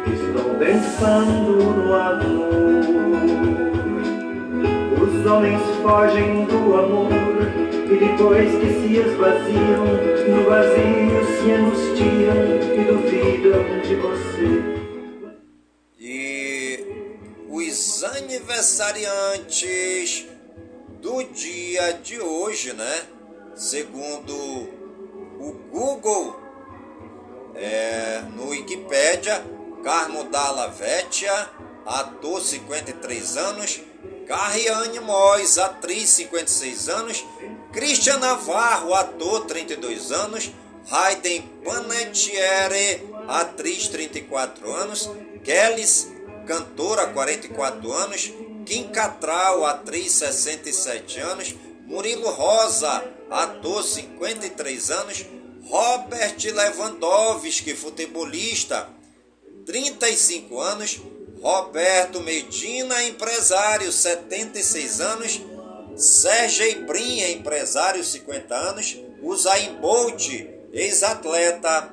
[0.06, 2.52] Estou pensando no amor.
[5.02, 7.12] Os homens fogem do amor
[7.90, 9.84] e depois que se esvaziam,
[10.28, 12.36] no vazio se angustiam
[12.74, 14.71] e duvidam de você.
[18.62, 20.26] Aniversariantes
[21.00, 23.02] do dia de hoje, né?
[23.56, 26.40] Segundo o Google,
[27.56, 29.44] é, no Wikipédia,
[29.82, 31.50] Carmo Dalla Vecchia,
[31.84, 33.80] ator 53 anos,
[34.28, 37.24] Carriane Mois, atriz 56 anos,
[37.72, 40.52] Christian Navarro, ator 32 anos,
[40.88, 45.10] Hayden Panettiere, atriz 34 anos,
[45.42, 46.12] Kellys,
[46.46, 48.32] cantora 44 anos,
[48.64, 51.54] Kim Catral, atriz 67 anos,
[51.86, 55.26] Murilo Rosa, ator 53 anos,
[55.68, 58.88] Robert Lewandowski, futebolista
[59.66, 61.00] 35 anos,
[61.40, 65.40] Roberto Medina, empresário 76 anos,
[65.96, 70.28] Sérgio Brinha, empresário 50 anos, Usain Bolt,
[70.72, 71.92] ex-atleta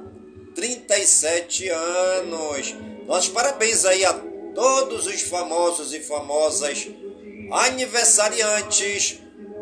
[0.56, 2.76] 37 anos.
[3.06, 6.88] Nossos parabéns aí a todos os famosos e famosas
[7.52, 9.20] aniversariantes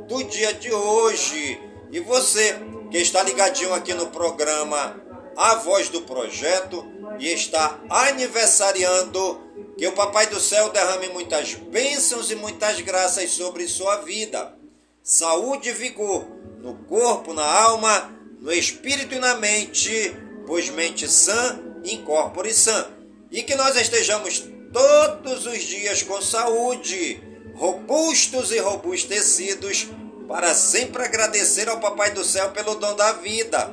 [0.08, 1.62] do dia de hoje.
[1.92, 2.56] E você
[2.92, 5.02] que está ligadinho aqui no programa
[5.36, 6.86] A Voz do Projeto
[7.20, 9.42] e está aniversariando,
[9.78, 14.56] que o Papai do Céu derrame muitas bênçãos e muitas graças sobre sua vida.
[15.04, 16.26] Saúde e vigor
[16.60, 22.88] no corpo, na alma, no espírito e na mente, pois mente sã, incorpore sã.
[23.32, 24.44] E que nós estejamos
[24.78, 27.20] todos os dias com saúde,
[27.56, 29.88] robustos e robustecidos,
[30.28, 33.72] para sempre agradecer ao Papai do Céu pelo dom da vida,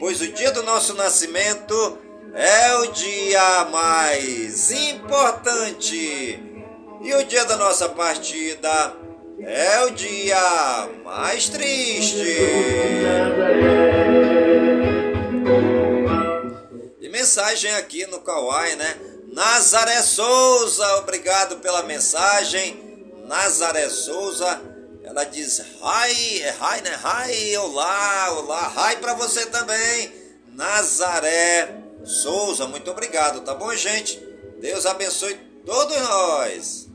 [0.00, 1.98] pois o dia do nosso nascimento
[2.34, 6.42] é o dia mais importante
[7.02, 8.96] e o dia da nossa partida
[9.38, 12.36] é o dia mais triste.
[17.00, 19.11] E mensagem aqui no Kawaii, né?
[19.32, 23.10] Nazaré Souza, obrigado pela mensagem.
[23.26, 24.60] Nazaré Souza,
[25.02, 27.00] ela diz: Hi, hi, né?
[27.02, 30.12] Hi, olá, olá, hi para você também.
[30.48, 34.18] Nazaré Souza, muito obrigado, tá bom, gente?
[34.60, 36.91] Deus abençoe todos nós.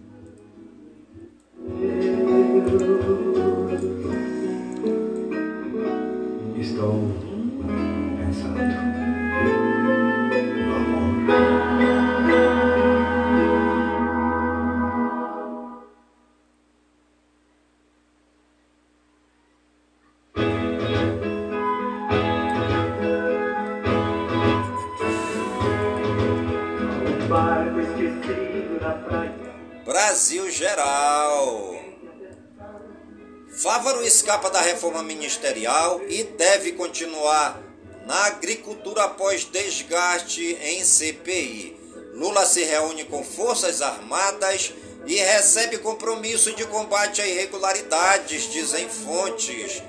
[34.28, 37.64] Escapa da reforma ministerial e deve continuar
[38.06, 41.80] na agricultura após desgaste em CPI.
[42.14, 44.74] Lula se reúne com forças armadas
[45.06, 49.82] e recebe compromisso de combate a irregularidades, dizem fontes.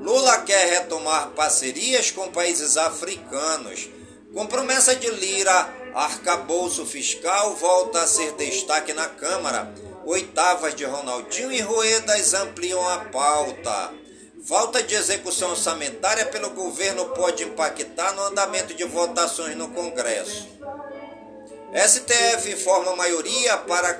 [0.00, 3.88] Lula quer retomar parcerias com países africanos.
[4.34, 9.72] Com promessa de Lira, arcabouço fiscal volta a ser destaque na Câmara.
[10.06, 13.92] Oitavas de Ronaldinho e Ruedas ampliam a pauta.
[14.46, 20.46] Falta de execução orçamentária pelo governo pode impactar no andamento de votações no Congresso.
[21.74, 23.94] STF informa maioria para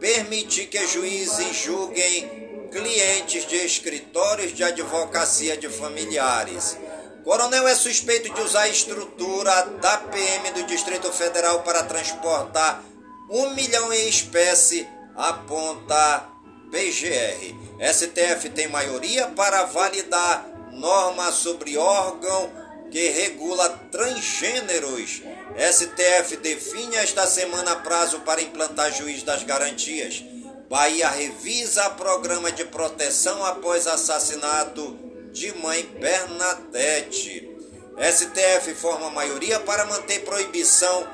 [0.00, 6.78] permitir que juízes julguem clientes de escritórios de advocacia de familiares.
[7.24, 12.82] Coronel é suspeito de usar a estrutura da PM do Distrito Federal para transportar
[13.28, 16.28] um milhão em espécie, aponta
[16.70, 17.54] PGR.
[17.92, 22.50] STF tem maioria para validar norma sobre órgão
[22.90, 25.22] que regula transgêneros.
[25.56, 30.24] STF define esta semana prazo para implantar juiz das garantias.
[30.68, 34.98] Bahia revisa programa de proteção após assassinato
[35.32, 37.50] de mãe Bernadette.
[37.98, 41.06] STF forma maioria para manter proibição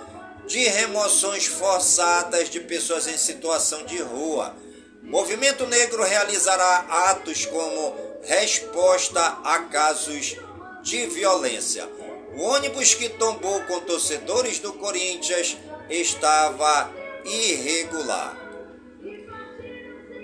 [0.48, 4.56] de remoções forçadas de pessoas em situação de rua.
[5.02, 10.36] Movimento Negro realizará atos como resposta a casos
[10.82, 11.86] de violência.
[12.34, 15.56] O ônibus que tombou com torcedores do Corinthians
[15.90, 16.90] estava
[17.24, 18.36] irregular.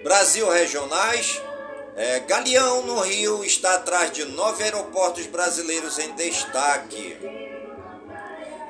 [0.02, 1.40] Brasil Regionais.
[1.96, 7.16] É, Galeão, no Rio, está atrás de nove aeroportos brasileiros em destaque.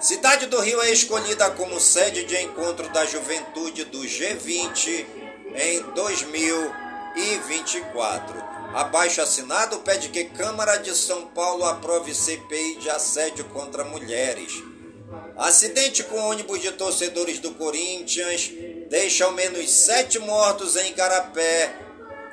[0.05, 5.07] Cidade do Rio é escolhida como sede de encontro da juventude do G20
[5.55, 8.45] em 2024.
[8.75, 14.53] Abaixo assinado pede que Câmara de São Paulo aprove CPI de assédio contra mulheres.
[15.39, 18.53] Acidente com ônibus de torcedores do Corinthians
[18.91, 21.75] deixa ao menos sete mortos em Garapé,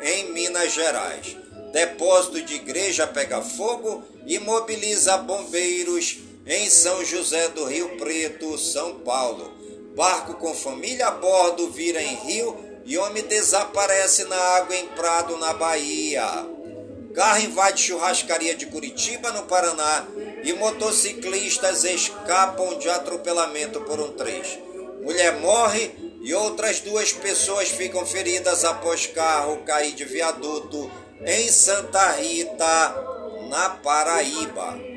[0.02, 1.38] em Minas Gerais.
[1.72, 8.96] Depósito de igreja pega fogo e mobiliza bombeiros em São José do Rio Preto, São
[9.00, 9.54] Paulo.
[9.96, 15.38] Barco com família a bordo vira em rio e homem desaparece na água em Prado,
[15.38, 16.26] na Bahia.
[17.14, 20.08] Carro invade churrascaria de Curitiba, no Paraná,
[20.44, 24.60] e motociclistas escapam de atropelamento por um trecho.
[25.02, 30.90] Mulher morre e outras duas pessoas ficam feridas após carro cair de viaduto
[31.26, 32.96] em Santa Rita,
[33.50, 34.91] na Paraíba.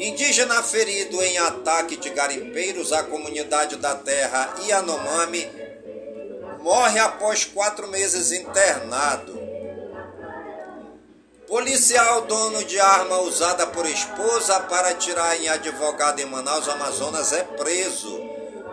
[0.00, 5.46] Indígena ferido em ataque de garimpeiros à comunidade da terra Yanomami
[6.60, 9.38] morre após quatro meses internado.
[11.46, 17.44] Policial dono de arma usada por esposa para atirar em advogado em Manaus, Amazonas, é
[17.44, 18.22] preso.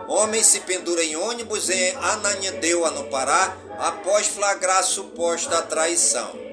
[0.08, 6.47] Homem se pendura em ônibus em Ananindeua, no Pará, após flagrar suposta traição.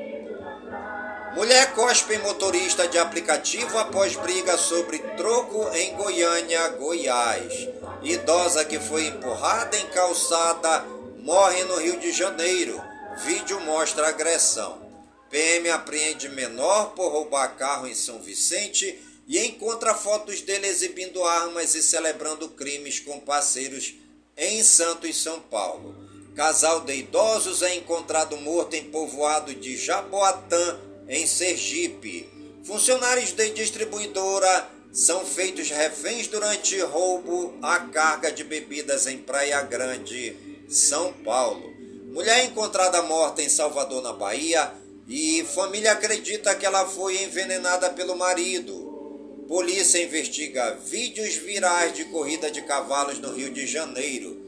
[1.36, 7.68] Mulher cospe motorista de aplicativo após briga sobre troco em Goiânia, Goiás.
[8.02, 10.86] Idosa que foi empurrada em calçada
[11.18, 12.82] morre no Rio de Janeiro.
[13.26, 14.82] Vídeo mostra agressão.
[15.30, 21.76] PM apreende menor por roubar carro em São Vicente e encontra fotos dele exibindo armas
[21.76, 23.94] e celebrando crimes com parceiros
[24.38, 25.98] em Santos, São Paulo.
[26.34, 32.30] Casal de idosos é encontrado morto em povoado de Jaboatã, em Sergipe.
[32.64, 40.36] Funcionários de distribuidora são feitos reféns durante roubo à carga de bebidas em Praia Grande.
[40.68, 41.74] São Paulo.
[42.12, 44.72] Mulher encontrada morta em Salvador, na Bahia,
[45.08, 49.46] e família acredita que ela foi envenenada pelo marido.
[49.48, 54.42] Polícia investiga vídeos virais de corrida de cavalos no Rio de Janeiro.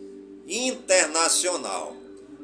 [0.48, 1.96] Internacional.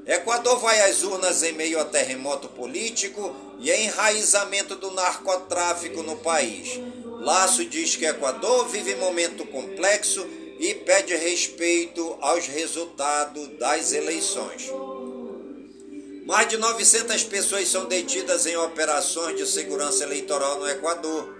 [0.05, 6.79] Equador vai às urnas em meio a terremoto político e enraizamento do narcotráfico no país.
[7.19, 10.27] Laço diz que Equador vive momento complexo
[10.59, 14.71] e pede respeito aos resultados das eleições.
[16.25, 21.33] Mais de 900 pessoas são detidas em operações de segurança eleitoral no Equador.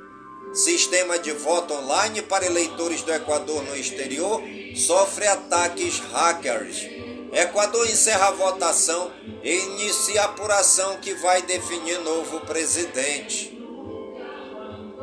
[0.54, 4.42] Sistema de voto online para eleitores do Equador no exterior
[4.76, 7.03] sofre ataques hackers.
[7.34, 9.12] Equador encerra a votação
[9.42, 13.58] e inicia a apuração que vai definir novo presidente.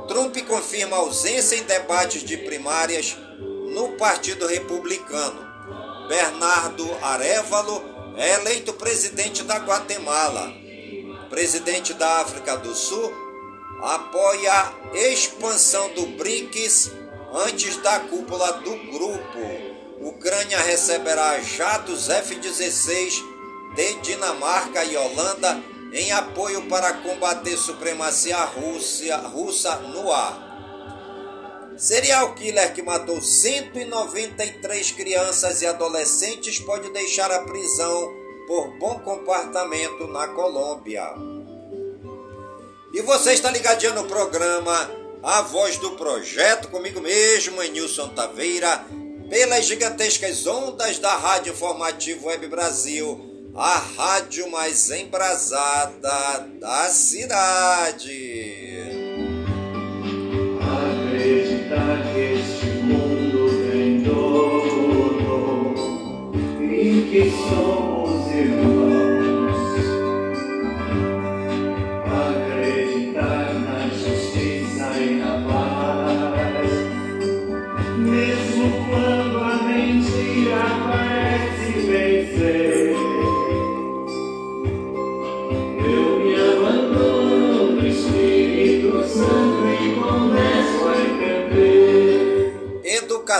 [0.07, 3.16] Trump confirma ausência em debates de primárias
[3.74, 5.49] no Partido Republicano.
[6.09, 7.83] Bernardo Arevalo
[8.16, 10.53] é eleito presidente da Guatemala.
[11.28, 13.12] Presidente da África do Sul
[13.83, 16.93] apoia a expansão do BRICS
[17.33, 19.70] antes da cúpula do grupo.
[20.01, 23.22] Ucrânia receberá jatos F-16
[23.74, 30.48] de Dinamarca e Holanda em apoio para combater supremacia Rússia, russa no ar.
[31.76, 38.14] Serial killer que matou 193 crianças e adolescentes pode deixar a prisão
[38.46, 41.05] por bom comportamento na Colômbia.
[42.94, 44.90] E você está ligadinho no programa
[45.22, 48.84] A Voz do Projeto, comigo mesmo, Nilson Taveira,
[49.31, 58.61] pelas gigantescas ondas da Rádio Informativo Web Brasil, a rádio mais embrasada da cidade.
[61.20, 65.74] acreditar que este mundo tem dono
[66.72, 67.70] e que somos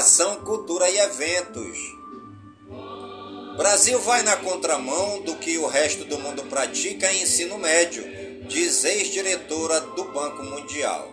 [0.01, 1.79] Educação, cultura e eventos.
[3.59, 8.03] Brasil vai na contramão do que o resto do mundo pratica em ensino médio,
[8.49, 11.13] diz ex-diretora do Banco Mundial.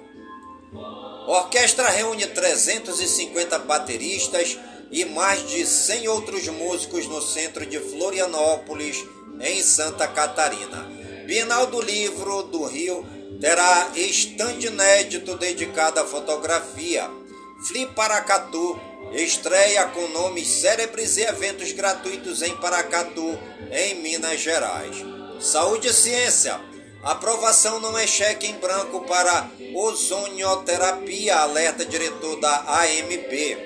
[1.28, 4.58] Orquestra reúne 350 bateristas
[4.90, 9.04] e mais de 100 outros músicos no centro de Florianópolis,
[9.42, 10.90] em Santa Catarina.
[11.26, 13.06] Bienal do Livro do Rio
[13.42, 17.17] terá estande inédito dedicado à fotografia.
[17.60, 18.80] Flip Paracatu
[19.14, 23.38] estreia com nomes célebres e eventos gratuitos em Paracatu,
[23.72, 24.98] em Minas Gerais.
[25.40, 26.60] Saúde e ciência.
[27.04, 33.58] Aprovação não é cheque em branco para ozonioterapia, alerta diretor da AMB.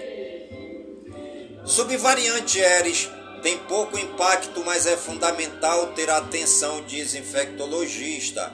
[1.66, 3.10] Subvariante Eris
[3.42, 8.54] tem pouco impacto, mas é fundamental ter atenção, diz infectologista.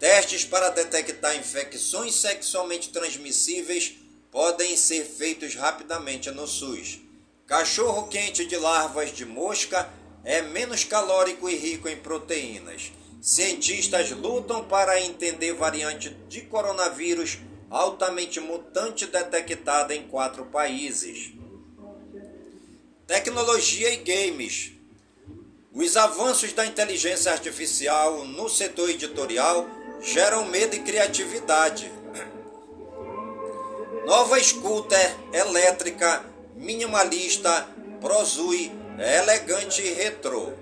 [0.00, 4.03] Testes para detectar infecções sexualmente transmissíveis
[4.34, 6.98] podem ser feitos rapidamente no SUS.
[7.46, 9.88] Cachorro quente de larvas de mosca
[10.24, 12.90] é menos calórico e rico em proteínas.
[13.22, 17.38] Cientistas lutam para entender variante de coronavírus
[17.70, 21.32] altamente mutante detectada em quatro países.
[23.06, 24.72] Tecnologia e games.
[25.72, 29.64] Os avanços da inteligência artificial no setor editorial
[30.02, 31.88] geram medo e criatividade.
[34.06, 36.24] Nova scooter elétrica
[36.54, 37.66] minimalista
[38.00, 40.52] Prozui elegante e retrô.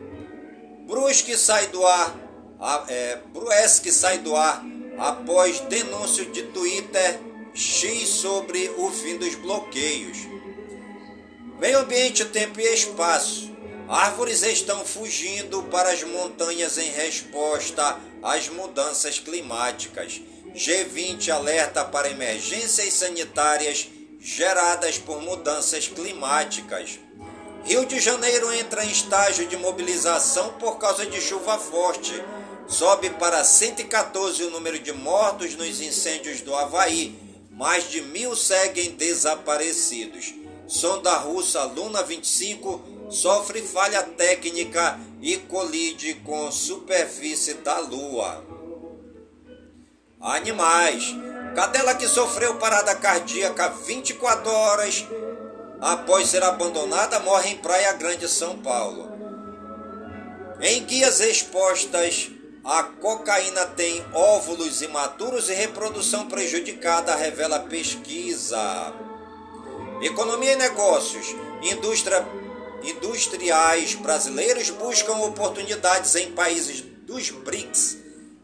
[0.86, 2.16] Brusque sai do ar,
[2.88, 4.64] é, Bruesque sai do ar
[4.96, 7.18] após denúncio de Twitter
[7.52, 10.18] X sobre o fim dos bloqueios.
[11.58, 13.50] Meio ambiente, tempo e espaço.
[13.88, 20.20] Árvores estão fugindo para as montanhas em resposta às mudanças climáticas.
[20.54, 23.88] G20 alerta para emergências sanitárias
[24.20, 26.98] geradas por mudanças climáticas.
[27.64, 32.12] Rio de Janeiro entra em estágio de mobilização por causa de chuva forte.
[32.68, 37.18] Sobe para 114 o número de mortos nos incêndios do Havaí.
[37.50, 40.34] Mais de mil seguem desaparecidos
[40.72, 42.80] sonda russa Luna 25
[43.10, 48.51] sofre falha técnica e colide com superfície da Lua.
[50.22, 51.16] Animais.
[51.56, 55.04] Cadela que sofreu parada cardíaca 24 horas
[55.80, 59.10] após ser abandonada morre em Praia Grande, São Paulo.
[60.60, 62.30] Em guias expostas,
[62.64, 68.92] a cocaína tem óvulos imaturos e reprodução prejudicada, revela pesquisa.
[70.00, 71.34] Economia e negócios.
[71.62, 72.24] Indústria,
[72.84, 78.01] industriais brasileiros buscam oportunidades em países dos BRICS.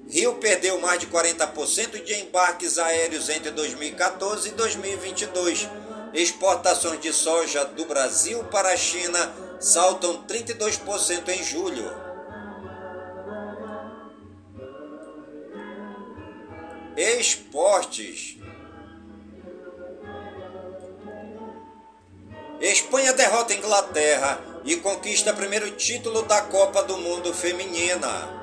[0.09, 5.69] Rio perdeu mais de 40% de embarques aéreos entre 2014 e 2022.
[6.15, 11.93] Exportações de soja do Brasil para a China saltam 32% em julho.
[16.97, 18.39] Esportes.
[22.61, 28.38] Espanha derrota Inglaterra e conquista primeiro título da Copa do Mundo Feminina.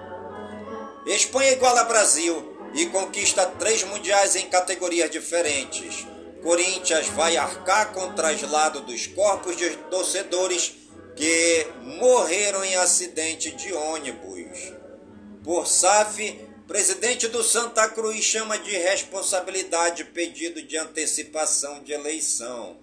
[1.06, 6.06] Espanha iguala Brasil e conquista três mundiais em categorias diferentes.
[6.42, 10.74] Corinthians vai arcar com o traslado dos corpos de torcedores
[11.16, 14.74] que morreram em acidente de ônibus.
[15.44, 22.78] Por SAF, presidente do Santa Cruz chama de responsabilidade pedido de antecipação de eleição.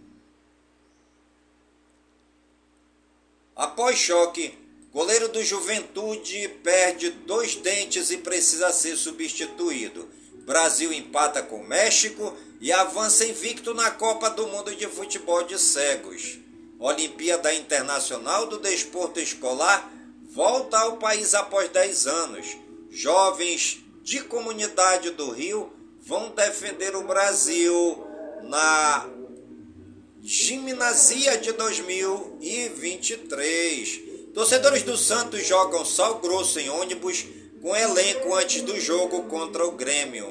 [3.54, 4.58] Após choque,
[4.93, 10.09] goleiro do Juventude perde dois dentes e precisa ser substituído.
[10.45, 16.38] Brasil empata com México e avança invicto na Copa do Mundo de Futebol de Cegos.
[16.78, 19.90] Olimpíada Internacional do Desporto Escolar
[20.30, 22.59] volta ao país após 10 anos.
[22.90, 28.05] Jovens de comunidade do Rio vão defender o Brasil
[28.43, 29.09] na
[30.20, 34.11] Gimnasia de 2023.
[34.34, 37.26] Torcedores do Santos jogam sal grosso em ônibus
[37.60, 40.26] com elenco antes do jogo contra o Grêmio.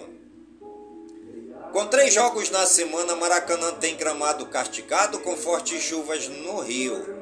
[1.72, 7.22] Com três jogos na semana, Maracanã tem gramado castigado com fortes chuvas no Rio.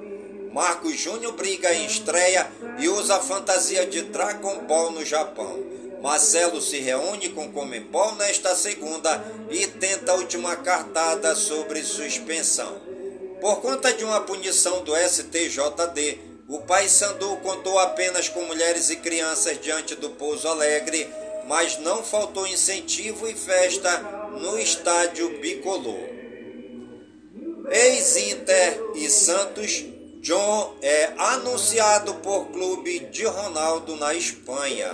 [0.54, 2.50] Marcos Júnior briga em estreia
[2.80, 5.62] e usa a fantasia de Dragon Ball no Japão.
[6.02, 9.22] Marcelo se reúne com Comembol nesta segunda
[9.52, 12.82] e tenta a última cartada sobre suspensão.
[13.42, 19.62] Por conta de uma punição do STJD, o Paysandu contou apenas com mulheres e crianças
[19.62, 21.08] diante do Pouso Alegre,
[21.48, 24.00] mas não faltou incentivo e festa
[24.32, 26.10] no estádio Bicolor.
[27.70, 29.86] Ex-Inter e Santos,
[30.22, 34.92] John é anunciado por clube de Ronaldo na Espanha.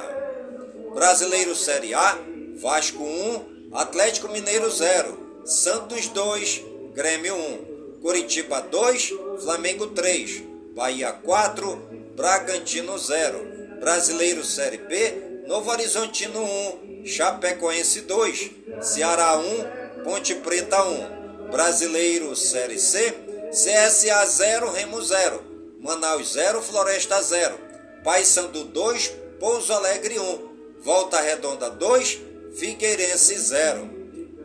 [0.94, 2.20] Brasileiro Série A,
[2.58, 6.62] Vasco 1, Atlético Mineiro 0, Santos 2,
[6.94, 16.44] Grêmio 1, Curitiba 2, Flamengo 3, Bahia 4, Bragantino 0, Brasileiro Série B, Novo Horizontino
[16.44, 23.14] 1, Chapecoense 2, Ceará 1, Ponte Preta 1, Brasileiro Série C,
[23.52, 25.42] CSA 0, Remo 0,
[25.80, 27.58] Manaus 0, Floresta 0,
[28.04, 33.90] Paysandu 2, Pouso Alegre 1, Volta Redonda 2, Figueirense 0.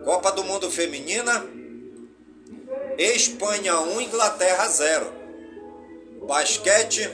[0.04, 1.44] Copa do Mundo Feminina,
[2.96, 5.19] Espanha 1, Inglaterra 0.
[6.26, 7.08] Basquete,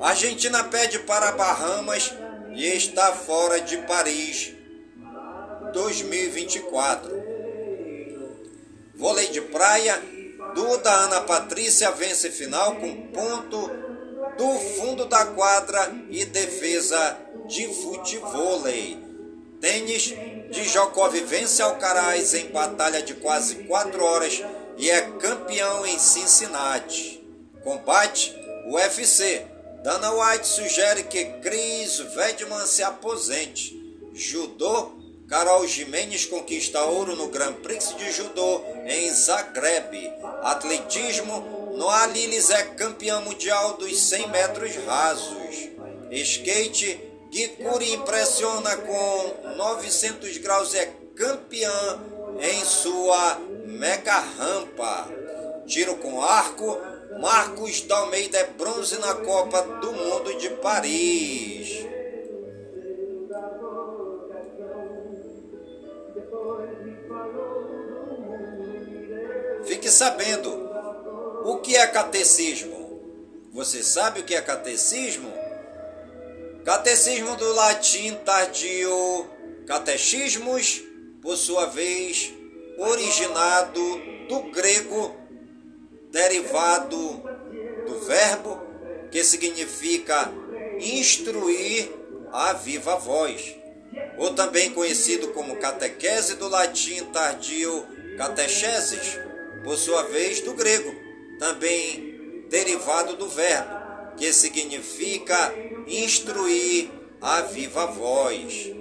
[0.00, 2.14] Argentina pede para Bahamas
[2.54, 4.52] e está fora de Paris
[5.72, 7.10] 2024.
[8.94, 10.02] Vôlei de praia,
[10.54, 13.70] Duda Ana Patrícia vence final com ponto
[14.36, 18.98] do fundo da quadra e defesa de futevôlei.
[19.60, 20.14] Tênis,
[20.50, 24.42] Djokov vence Alcaraz em batalha de quase 4 horas
[24.76, 27.17] e é campeão em Cincinnati.
[27.68, 29.44] Combate, UFC.
[29.84, 33.76] Dana White sugere que Chris Weidman se aposente.
[34.14, 34.92] Judô,
[35.28, 40.10] Carol Jimenez conquista ouro no Grand Prix de Judô em Zagreb.
[40.44, 45.68] Atletismo, Noah Lilis é campeã mundial dos 100 metros rasos.
[46.10, 46.98] Skate,
[47.30, 52.00] Gikuri impressiona com 900 graus, é campeã
[52.40, 55.06] em sua mega rampa.
[55.66, 56.78] Tiro com arco,
[57.20, 61.84] Marcos Dalmeida é bronze na Copa do Mundo de Paris.
[69.66, 70.70] Fique sabendo
[71.44, 73.00] o que é catecismo.
[73.52, 75.32] Você sabe o que é catecismo?
[76.64, 79.26] Catecismo do latim tardio,
[79.66, 80.82] catechismos,
[81.20, 82.32] por sua vez,
[82.78, 83.80] originado
[84.28, 85.16] do grego,
[86.10, 87.22] derivado
[87.86, 88.60] do verbo
[89.10, 90.30] que significa
[90.78, 91.90] instruir
[92.32, 93.56] a viva voz,
[94.18, 97.86] ou também conhecido como catequese do latim tardio
[98.16, 99.18] catecheses,
[99.64, 100.92] por sua vez do grego,
[101.38, 105.54] também derivado do verbo, que significa
[105.86, 106.90] instruir
[107.20, 108.72] a viva voz.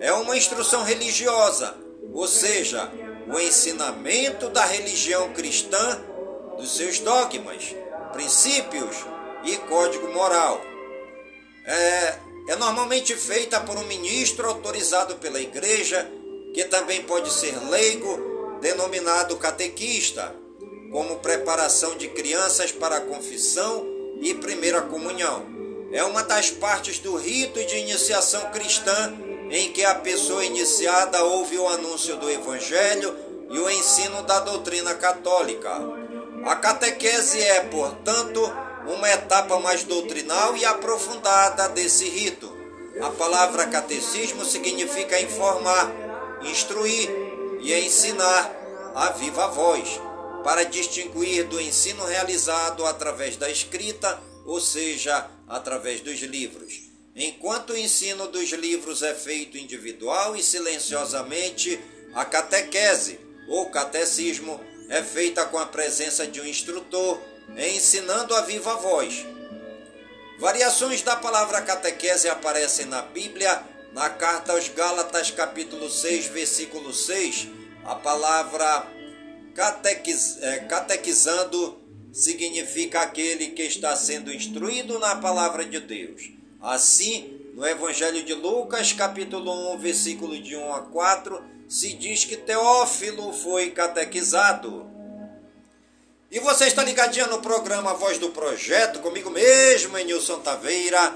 [0.00, 1.76] É uma instrução religiosa,
[2.12, 2.90] ou seja,
[3.30, 6.00] o ensinamento da religião cristã,
[6.56, 7.74] dos seus dogmas,
[8.12, 8.96] princípios
[9.44, 10.60] e código moral.
[11.64, 12.18] É,
[12.48, 16.10] é normalmente feita por um ministro autorizado pela igreja,
[16.54, 20.34] que também pode ser leigo, denominado catequista,
[20.90, 23.86] como preparação de crianças para a confissão
[24.20, 25.46] e primeira comunhão.
[25.92, 29.14] É uma das partes do rito de iniciação cristã
[29.50, 33.14] em que a pessoa iniciada ouve o anúncio do Evangelho
[33.50, 35.70] e o ensino da doutrina católica.
[36.44, 38.40] A catequese é, portanto,
[38.86, 42.56] uma etapa mais doutrinal e aprofundada desse rito.
[43.02, 45.90] A palavra catecismo significa informar,
[46.42, 47.08] instruir
[47.60, 48.54] e ensinar
[48.94, 50.00] a viva voz,
[50.42, 56.87] para distinguir do ensino realizado através da escrita, ou seja, através dos livros.
[57.20, 61.80] Enquanto o ensino dos livros é feito individual e silenciosamente,
[62.14, 67.20] a catequese, ou catecismo, é feita com a presença de um instrutor,
[67.56, 69.26] ensinando a viva voz.
[70.38, 77.48] Variações da palavra catequese aparecem na Bíblia, na carta aos Gálatas, capítulo 6, versículo 6.
[77.84, 78.86] A palavra
[79.56, 81.80] catequiz, é, catequizando
[82.12, 86.37] significa aquele que está sendo instruído na palavra de Deus.
[86.60, 92.36] Assim, no Evangelho de Lucas, capítulo 1, versículo de 1 a 4, se diz que
[92.36, 94.90] Teófilo foi catequizado.
[96.30, 101.14] E você está ligadinho no programa Voz do Projeto, comigo mesmo, Nilson Taveira,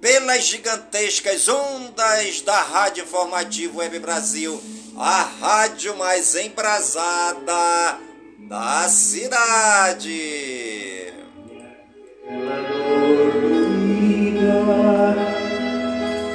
[0.00, 4.60] pelas gigantescas ondas da Rádio Informativo Web Brasil,
[4.96, 8.00] a rádio mais embrasada
[8.38, 10.10] da cidade.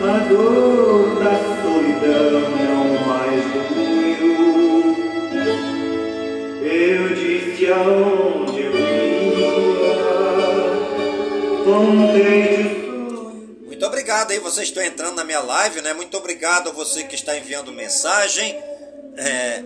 [0.01, 4.25] A dor da solidão não mais doeu.
[6.63, 9.53] Eu disse aonde eu ia,
[11.63, 15.93] contei de Muito obrigado aí, vocês estão entrando na minha live, né?
[15.93, 18.57] Muito obrigado a você que está enviando mensagem.
[19.17, 19.63] É,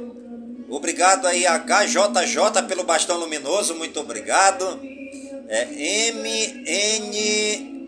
[0.70, 4.80] Obrigado aí a KJJ pelo bastão luminoso, muito obrigado.
[5.48, 5.66] É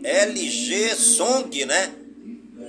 [0.04, 1.93] MNLG Song, né?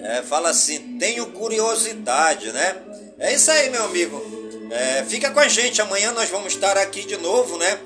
[0.03, 2.83] É, fala assim, tenho curiosidade, né?
[3.19, 4.21] É isso aí, meu amigo.
[4.71, 7.79] É, fica com a gente, amanhã nós vamos estar aqui de novo, né?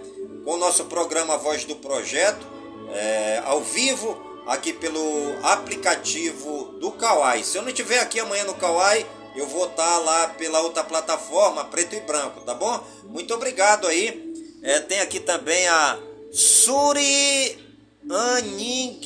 [0.44, 2.46] Com o nosso programa Voz do Projeto,
[2.94, 4.16] é, ao vivo,
[4.46, 7.42] aqui pelo aplicativo do Kawai.
[7.42, 11.64] Se eu não estiver aqui amanhã no Kawai, eu vou estar lá pela outra plataforma,
[11.64, 12.82] preto e branco, tá bom?
[13.04, 14.34] Muito obrigado aí.
[14.62, 15.98] É, tem aqui também a
[16.32, 17.58] Suri
[18.08, 19.00] Aning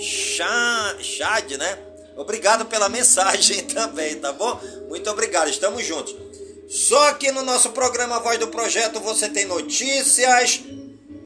[0.00, 1.78] Chad, né?
[2.16, 4.60] Obrigado pela mensagem também, tá bom?
[4.88, 6.16] Muito obrigado, estamos juntos.
[6.68, 10.60] Só aqui no nosso programa Voz do Projeto você tem notícias,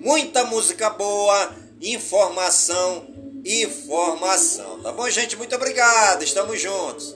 [0.01, 3.07] muita música boa, informação
[3.45, 4.81] e formação.
[4.81, 5.37] Tá bom, gente?
[5.37, 7.15] Muito obrigado, estamos juntos.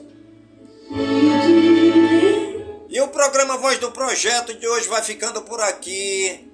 [2.90, 6.46] E o programa Voz do Projeto de hoje vai ficando por aqui.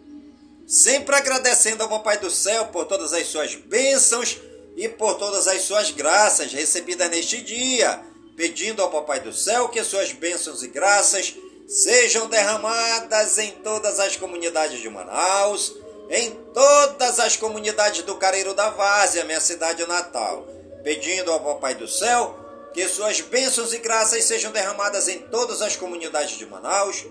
[0.66, 4.38] Sempre agradecendo ao Papai do Céu por todas as suas bênçãos
[4.76, 8.00] e por todas as suas graças recebidas neste dia.
[8.36, 11.34] Pedindo ao Papai do Céu que suas bênçãos e graças
[11.68, 15.74] sejam derramadas em todas as comunidades de Manaus,
[16.10, 20.46] em todas as comunidades do Careiro da Várzea, minha cidade natal.
[20.82, 22.40] Pedindo ao Papai do Céu
[22.74, 27.04] que suas bênçãos e graças sejam derramadas em todas as comunidades de Manaus,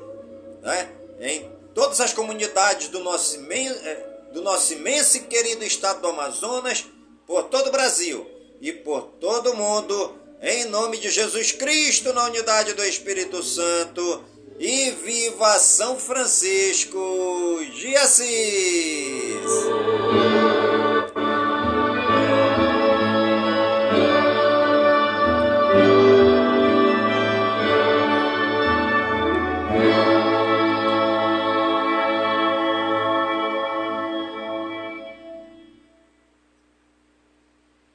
[0.62, 0.92] né?
[1.22, 6.86] em todas as comunidades do nosso, eh, do nosso imenso e querido estado do Amazonas,
[7.26, 8.26] por todo o Brasil
[8.62, 14.24] e por todo o mundo, em nome de Jesus Cristo, na unidade do Espírito Santo,
[14.60, 18.34] e viva São Francisco de Assis!